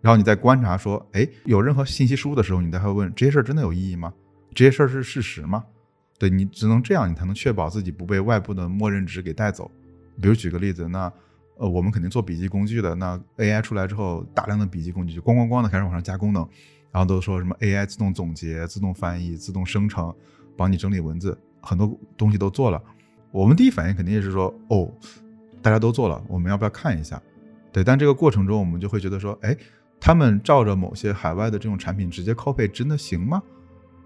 [0.00, 4.14] 然后你在观察说，哎，有任何信息输入的时候，你才会问这些事儿真的有意义吗？
[4.54, 5.64] 这些事儿是事实吗？
[6.20, 9.68] 对你只能这样，你才能确保自己不被外部的默认值给带走。
[10.22, 11.12] 比如举个例子，那。
[11.60, 12.94] 呃，我们肯定做笔记工具的。
[12.94, 16.48] 那 AI 出来之后，大量的笔记工具就咣咣咣的开始往上加功能，
[16.92, 20.14] 然后都说什么 AI 自动总结、自动翻译、自动生成，
[20.56, 22.80] 帮你整理文字，很多东西都做了。
[23.30, 24.90] 我们第一反应肯定也是说，哦，
[25.60, 27.20] 大家都做了，我们要不要看一下？
[27.72, 29.56] 对，但这个过程中，我们就会觉得说，哎，
[30.00, 33.42] 他们照着某些海外的这种产品直接 copy，真的行吗？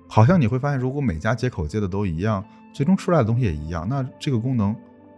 [0.08, 4.74] 好像你会发现，如果每家接口接的都一样，最终出来的东西也一样，那这个功能。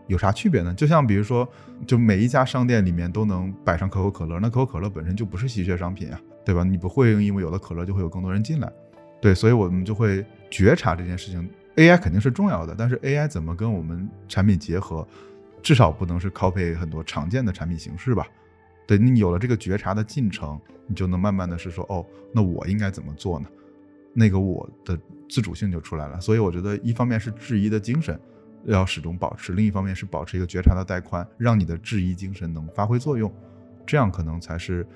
[0.06, 0.74] 有啥区别呢？
[0.74, 1.48] 就像比如说，
[1.86, 6.62] 就每一家商店里面都能摆上可口可乐，那可口可乐本身就不是稀缺商品啊，对吧？
[6.62, 8.70] 你不会因为有了可乐就会有更多人进来，
[9.18, 11.48] 对，所以我们就会觉察这件事情。
[11.76, 15.06] AI 肯定是重要的，但是 AI 怎么跟我们产品结合，
[15.62, 18.26] 至少不能是 copy 很多常见的产品形式吧？
[18.86, 23.48] 对你有了这个觉察的进程，你就能慢慢的是说，哦，那我应该怎么做呢？
[24.12, 24.98] 那个我的
[25.28, 26.20] 自主性就出来了。
[26.20, 28.18] 所以我觉得一方面是质疑的精神。
[28.66, 33.30] 要始终保持，另一方面是保持一个觉察的带宽，让你的质疑精神能发挥作用，
[33.84, 34.86] 这样可能才是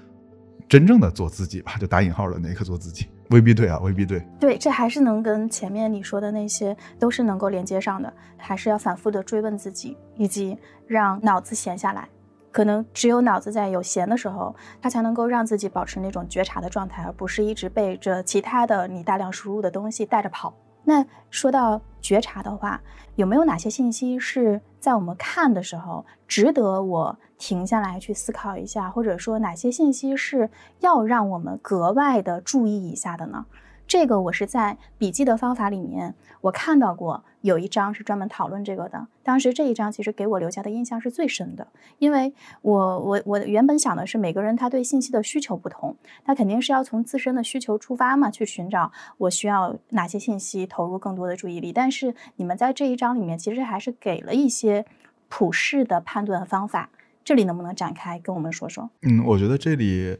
[0.66, 4.26] 真正的做自己吧，就打引号的那个做自己，未必对啊，未必对。
[4.40, 10.56] 对，这还是能跟前面你说的那些都是能够连接上的，还是要反复的追问自己，以及
[10.86, 12.08] 让脑子闲下来，
[12.50, 20.54] 可能只有脑子在有闲的时候，它才能够让自己保持那种觉察的状态，而不是一直被着其他的你大量输入的东西带着跑。
[20.84, 22.80] 那说到觉察的话，
[23.16, 30.50] 有没有哪些信息是在我们看的时候值得我停下来去思考一下，或者说哪些信息是
[30.80, 33.46] 要让我们格外的注意一下的呢？
[33.88, 39.06] 这个我是在笔记的方法里面，我看到过有一章是专门讨论这个的。
[39.22, 41.66] 当时这一章其实给我留下的印象是最深的，
[41.98, 51.72] 因为我我我原本想的是每个人他对信息的需求不同，他肯定是要从自身的需求出发嘛，去寻找我需要哪些信息投入更多的注意力。
[51.72, 54.84] 但是你们在这一章里面其实还是给了一些
[55.30, 56.90] 普世的判断方法，
[57.24, 58.90] 这里能不能展开跟我们说说？
[59.00, 60.18] 嗯，我觉得这里。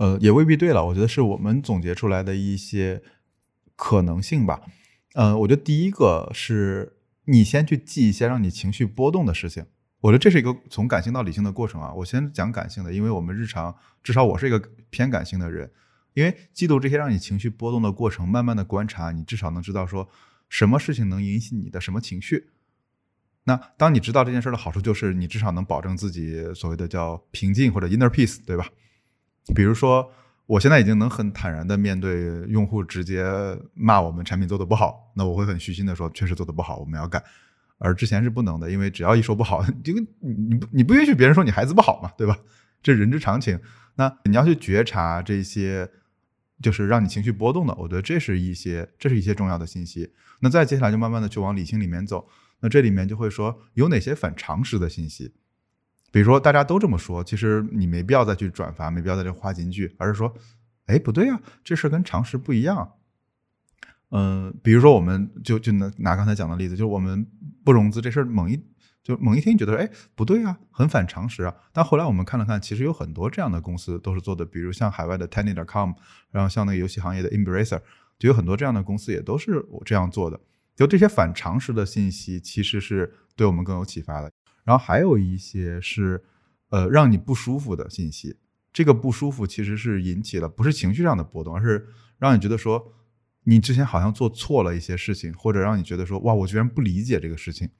[0.00, 0.82] 呃，也未必对了。
[0.86, 3.02] 我觉得是我们总结出来的一些
[3.76, 4.62] 可能性吧。
[5.12, 6.96] 呃，我觉得第一个是
[7.26, 9.66] 你先去记一些让你情绪波动的事情。
[10.00, 11.92] 我觉得这是一个从感性到理性的过程啊。
[11.92, 15.70] 我先讲感性的，因为我们日常至少我是一个偏感性的人。
[16.14, 20.08] 因为记录这些让你情绪波动的过程，慢慢的观察，你至少能知道说
[20.48, 22.48] 什么事情能引起你的什么情绪。
[23.44, 28.66] 那当你知道这件事的好处，就是你至少能保证自己所谓的叫平静或者 inner peace，对吧？
[29.54, 30.10] 比如说，
[30.46, 33.24] 我现在已经能很坦然的面对用户直接
[33.74, 37.22] 骂我们产品做的不好，那我会很虚心的说，确实做的不好，我们要改。
[37.78, 42.36] 而之前是不能的，因为只要一说不好， 这个你不你不允许别人说你孩子不好嘛，对吧？
[42.82, 43.58] 这人之常情。
[43.96, 45.88] 那你要去觉察这些，
[46.62, 50.12] 就是让你情绪波动的，我觉得这是一些，这是一些重要的信息。
[50.40, 52.28] 那再接下来就慢慢的去往理性里面走，
[52.60, 55.32] 那这里面就会说有哪些反常识的信息。
[56.10, 60.34] 比如说，大家都这么说，其实你没必要再去转发，没必要在这花金句，而是说，
[60.86, 62.94] 哎，不对啊，这事跟常识不一样。
[64.10, 67.24] 嗯，比如说，我们就就拿拿刚才讲的例子，就是我们
[67.64, 68.60] 不融资这事儿，猛一
[69.04, 71.54] 就猛一听，觉得哎，不对啊，很反常识啊。
[71.72, 75.92] 但后来我们看了看，其实有很多这样的公司都是做的，比如像海外的 Tiny.com，
[76.32, 77.80] 然后像那个游戏行业的 Embracer，
[78.18, 80.40] 就有很多这样的公司也都是我这样做的。
[80.74, 84.32] 就这些反常识的信息，其实是对我们更有启发的。
[84.70, 86.22] 然后还有一些是，
[86.68, 88.36] 呃，让你不舒服的信息。
[88.72, 92.92] 这个不舒服其实是引起了不是情绪上的波动，而是让你觉得说，
[93.42, 97.70] 你之前好像做错了一些事情，或者让你觉得说，哇，我居然不理解这个事情。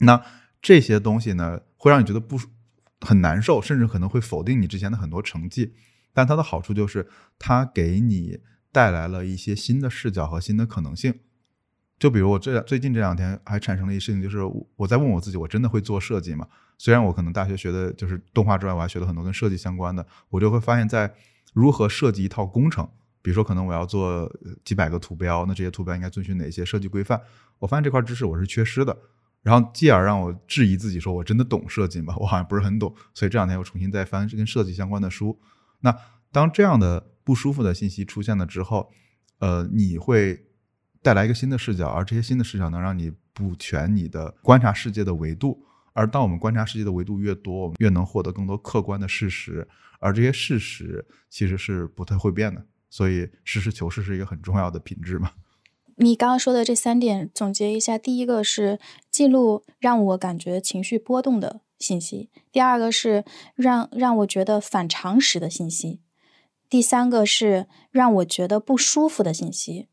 [0.00, 0.22] 那
[0.60, 2.38] 这些东西呢，会让你觉得不
[3.00, 5.72] 很难受，甚至可能会否定你之前的很多成绩。
[6.12, 8.40] 但它的好处就是，它给你
[8.70, 11.20] 带来了一些新的视角和新的可能性。
[11.98, 14.38] 就比如我这最近这两天还产生了一事情，就是
[14.76, 16.46] 我在问我自己，我真的会做设计吗？
[16.76, 21.14] 虽然我可能大学学的就是动画之外，我还学了很多跟设计相关的，我就会发现，在
[21.52, 22.86] 如何设计一套工程，
[23.22, 24.30] 比如说可能我要做
[24.64, 27.20] 几百个图标，那这些图标应该遵循哪些设计规范？
[27.60, 28.94] 我发现这块知识我是缺失的，
[29.42, 32.14] 然后继而让我质疑自己，说我真的懂设计吗？
[32.18, 32.92] 我好像不是很懂。
[33.14, 35.38] 所以这两天我重新再翻跟设计相关的书。
[35.80, 35.96] 那
[36.32, 38.90] 当这样的不舒服的信息出现了之后，
[39.38, 40.44] 呃，你会
[41.04, 45.62] 带来一个新的视角，而这些新的视角能让你补全你的观察世界的维度。
[45.92, 49.68] 而当我们观察世界的维度越多，我们越能获得更多客观的事实。
[50.00, 55.32] 而这些事实其实是不太会变的，所以实事求是是一个很重要的品质嘛。
[55.96, 58.80] 你刚刚说的这三点，总结一下：第一个是
[59.10, 63.24] 记录让我感觉情绪波动的信息；第二个是
[63.54, 66.00] 让让我觉得反常识的信息；
[66.70, 69.88] 第三个是让我觉得不舒服的信息。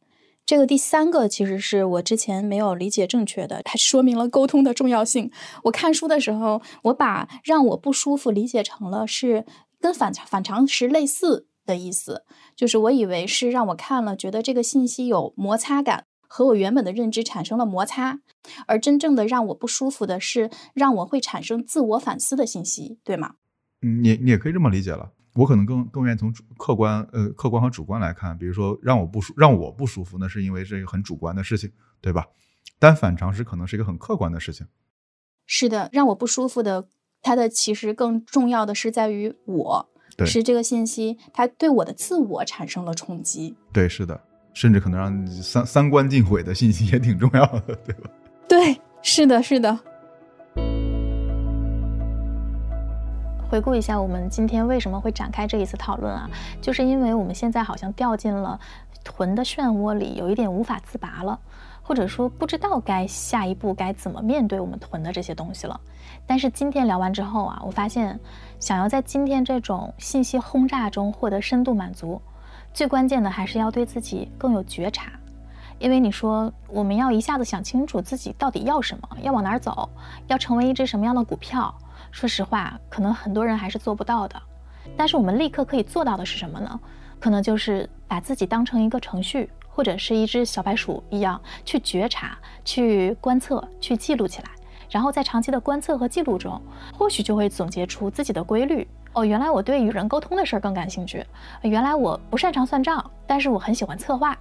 [0.46, 5.32] 这个第三个其实是我之前没有理解正确的，它说明了沟通的重要性。
[5.64, 9.46] 我看书的时候，我把让我不舒服理解成了是
[9.80, 11.48] 跟反反常识类似。
[11.64, 12.26] 的意思
[12.56, 18.20] 就是，我以为是让我看了，觉得这个信息有摩擦感，和我原本的认知产生了摩擦，
[18.66, 23.36] 而真正的让我不舒服的是，让我会产生自我反思的信息，对吗？
[23.84, 25.12] 嗯，你你也可以这么理解了。
[25.34, 31.72] 我可能更更愿意从客观呃客观和主观来看，比如说让我不舒让我不舒服，那是因为是一个很主观的事情，
[32.02, 32.28] 对吧？
[32.80, 34.68] 但反常识可能是一个很客观的事情。
[35.46, 36.88] 是的，让我不舒服的，
[37.22, 39.88] 它的其实更重要的是在于我。
[40.26, 43.56] 是这个信息，它对我的自我产生了冲击。
[43.74, 44.22] 对，是的，
[44.54, 48.10] 甚至可能让三三观尽毁的信息也挺重要的，对吧？
[48.48, 49.80] 对，是的，是的。
[53.52, 56.30] 回顾一下，我们今天为什么会展开这一次讨论啊？
[56.62, 58.58] 就是因为我们现在好像掉进了
[59.04, 61.38] 囤的漩涡里，有一点无法自拔了。
[61.84, 65.78] 或者说不知道该下一步该怎么面对我们囤的这些东西了，
[66.26, 68.18] 但是今天聊完之后啊，我发现
[68.58, 72.22] 想要在今天这种信息轰炸中获得深度满足，
[72.74, 75.12] 最关键的还是要对自己更有觉察。
[75.78, 79.89] 因为你说我们要一下子想清楚自己到底要什么，要往哪儿走，
[80.28, 81.76] 要成为一只什么样的股票，
[82.12, 84.39] 说实话，可能很多人还是做不到的。
[84.95, 86.80] 但是我们立刻可以做到的是什么呢？
[87.20, 89.49] 可能就是把自己当成一个程序。
[89.74, 94.49] 或者是一只小白鼠一样去觉察、去观测、去记录起来，
[94.89, 96.62] 然后在长期的观测和记录中，
[96.93, 98.86] 或许就会总结出自己的规律。
[99.14, 101.26] 哦，原来我对与人沟通的事儿更感兴趣。
[101.62, 104.38] 原来我不擅长算账，但是我很喜欢策划。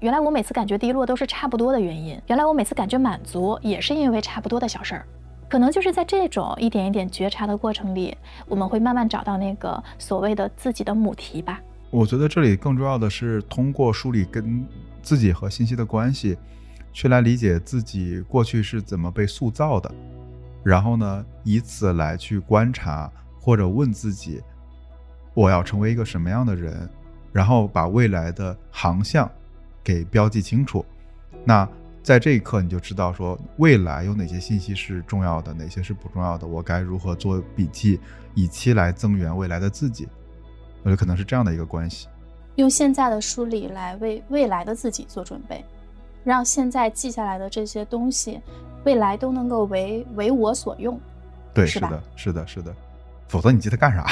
[0.00, 2.20] 原来我每次感觉低落都是差不多的原因。
[2.26, 5.06] 原来我每次感觉满足也是因为差不多的小事儿。
[5.48, 8.16] 可能就是在这种一点一点觉察的过程里，
[8.48, 11.60] 我们会慢慢找到那个所谓的自己的母题吧。
[11.90, 14.66] 我觉得这里更重要的是通过梳理跟
[15.02, 16.36] 自己和信息的关系，
[16.92, 19.88] 去来理解自己过去是怎么被塑造的，
[20.64, 24.42] 然后呢，以此来去观察或者问自己，
[25.32, 26.90] 我要成为一个什么样的人，
[27.32, 29.30] 然后把未来的航向
[29.84, 30.84] 给标记清楚。
[31.44, 31.66] 那
[32.06, 37.98] 在这一刻，你就知道说未来有哪些信息是重要的，哪些是不重要的，我该如何做笔记，
[38.32, 40.06] 以期来增援未来的自己。
[40.84, 42.06] 我觉得可能是这样的一个关系，
[42.54, 45.64] 用现在的梳理来为未来的自己做准备，
[46.22, 48.40] 让现在记下来的这些东西，
[48.84, 50.96] 未来都能够为为我所用。
[51.52, 52.72] 对，是的，是的，是的，
[53.26, 54.06] 否则你记它干啥？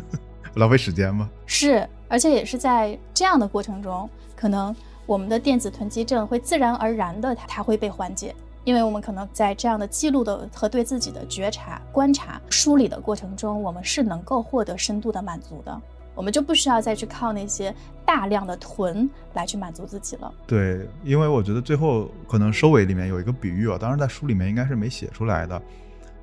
[0.56, 1.28] 浪费时间吗？
[1.44, 4.74] 是，而且也是在这样的过程中，可能
[5.06, 8.34] 我们的电子囤积症会自然而然的它它会被缓解。
[8.64, 15.82] 因为我们可能在这样的记录的和对自己的觉察、观察、梳理的过程中，我们是能够获得深度的满足的。
[16.14, 17.74] 我们就不需要再去靠那些
[18.06, 20.32] 大量的囤来去满足自己了。
[20.46, 25.60] 对，因为我觉得最后可能收尾里面有一个比喻啊，当然在书里面应该是没写出来的，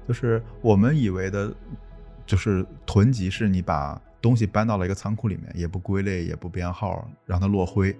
[0.07, 1.53] 就是我们以为的，
[2.25, 7.95] 就是囤积是你把东西搬到了一个仓库里面，也不归类，也不编号，让它落灰，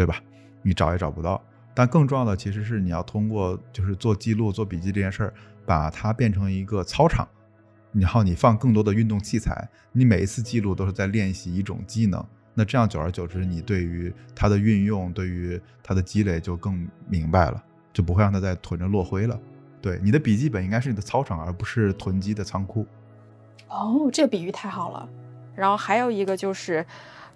[0.00, 0.18] 对吧？
[0.62, 1.38] 你找也找不到。
[1.74, 5.34] 但更重要的其实是你要通过就是做记录、做笔记这件事儿，
[5.66, 7.28] 把它变成一个操场，
[7.92, 12.24] 然后你放更多的运动器材，你每一次记录都是在练习一种技能。
[12.54, 19.38] 那这样久而久之，你对于它的运用、对于它的积累就更明白了，就不会让它再囤着落灰了。
[19.82, 22.86] 对，你的笔记本应该是你的操场，而不是囤积的仓库。
[23.68, 25.06] 哦，这个比喻太好了。
[25.54, 26.84] 然后还有一个就是，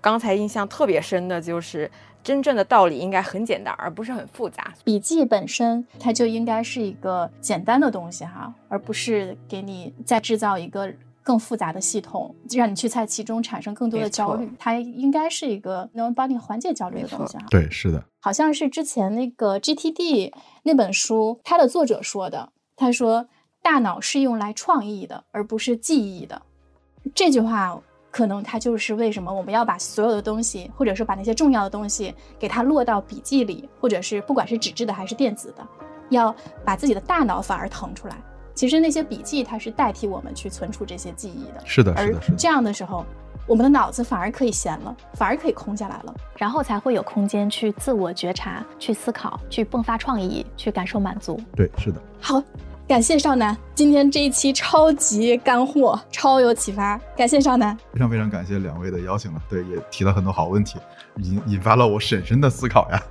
[0.01, 1.91] 刚才印象特别深的就是。
[2.25, 4.73] 真正的道理应该很简单，而不是很复杂。
[4.83, 14.51] 笔记本身它就应该是一个简单的东西哈，而不是给你再制造一个更复杂的系统，让你去在其中产生更多的焦虑。
[14.59, 17.45] 它应该是一个能帮你缓解焦虑的东西哈。
[17.51, 18.03] 对，是的。
[18.21, 23.29] 好像是之前那个 GTD 那本书，它的作者说的，他说
[23.63, 26.41] 大脑是用来创意的，而不是记忆的。
[27.15, 27.79] 这句话
[28.15, 35.67] 可能它就是为什么我们要把所有的东西，或者说把那些重要的东西给它落到笔记里，或者是不管是纸质的还是电子的，
[36.11, 36.33] 要
[36.65, 38.15] 把自己的大脑反而腾出来。
[38.55, 41.61] 其实那些笔记它是代替我们去存储这些记忆的。
[41.65, 42.37] 是的，是的，是的。
[42.39, 43.05] 这样的时候，
[43.49, 46.15] 我们的脑子反而可以闲了，反而可以空下来了。
[46.37, 51.37] 然后才会有空间去自我觉察、去思考、去迸发创意、去感受满足。
[51.57, 52.01] 对，是的。
[52.21, 52.41] 好，
[52.87, 57.01] 感谢少南，今天这一期超级干货，超有启发。
[57.17, 57.75] 感谢少南。
[57.95, 60.79] 非常非常感谢两位的邀请了，对，也提了很多好问题，
[61.17, 63.03] 引引发了我深深的思考呀。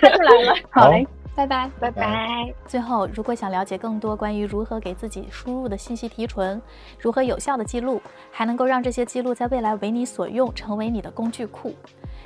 [0.00, 1.06] 看出来了，好嘞，
[1.36, 1.70] 拜拜。
[1.78, 2.54] 拜拜。
[2.66, 6.60] 最后，如果想了解更多关于如何给自己输入的信息提纯，
[6.98, 11.76] 如何有效的记录，还能够让这些记录在未来为你所用，成为你的工具库，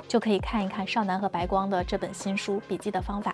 [0.07, 3.31] 就可以看一看少南和白光的这本新书《笔记的方法》。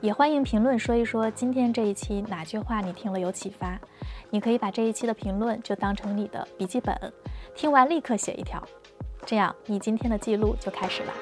[0.00, 3.78] 也欢迎评论说一说今天这一期哪句话你听了有启发，
[4.30, 6.96] 你可以把这一期的评论就当成你的笔记本，
[7.54, 8.62] 听完立刻写一条，
[9.26, 11.12] 这样你今天的记录就开始了。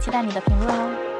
[0.00, 1.15] 期待你的评论哦。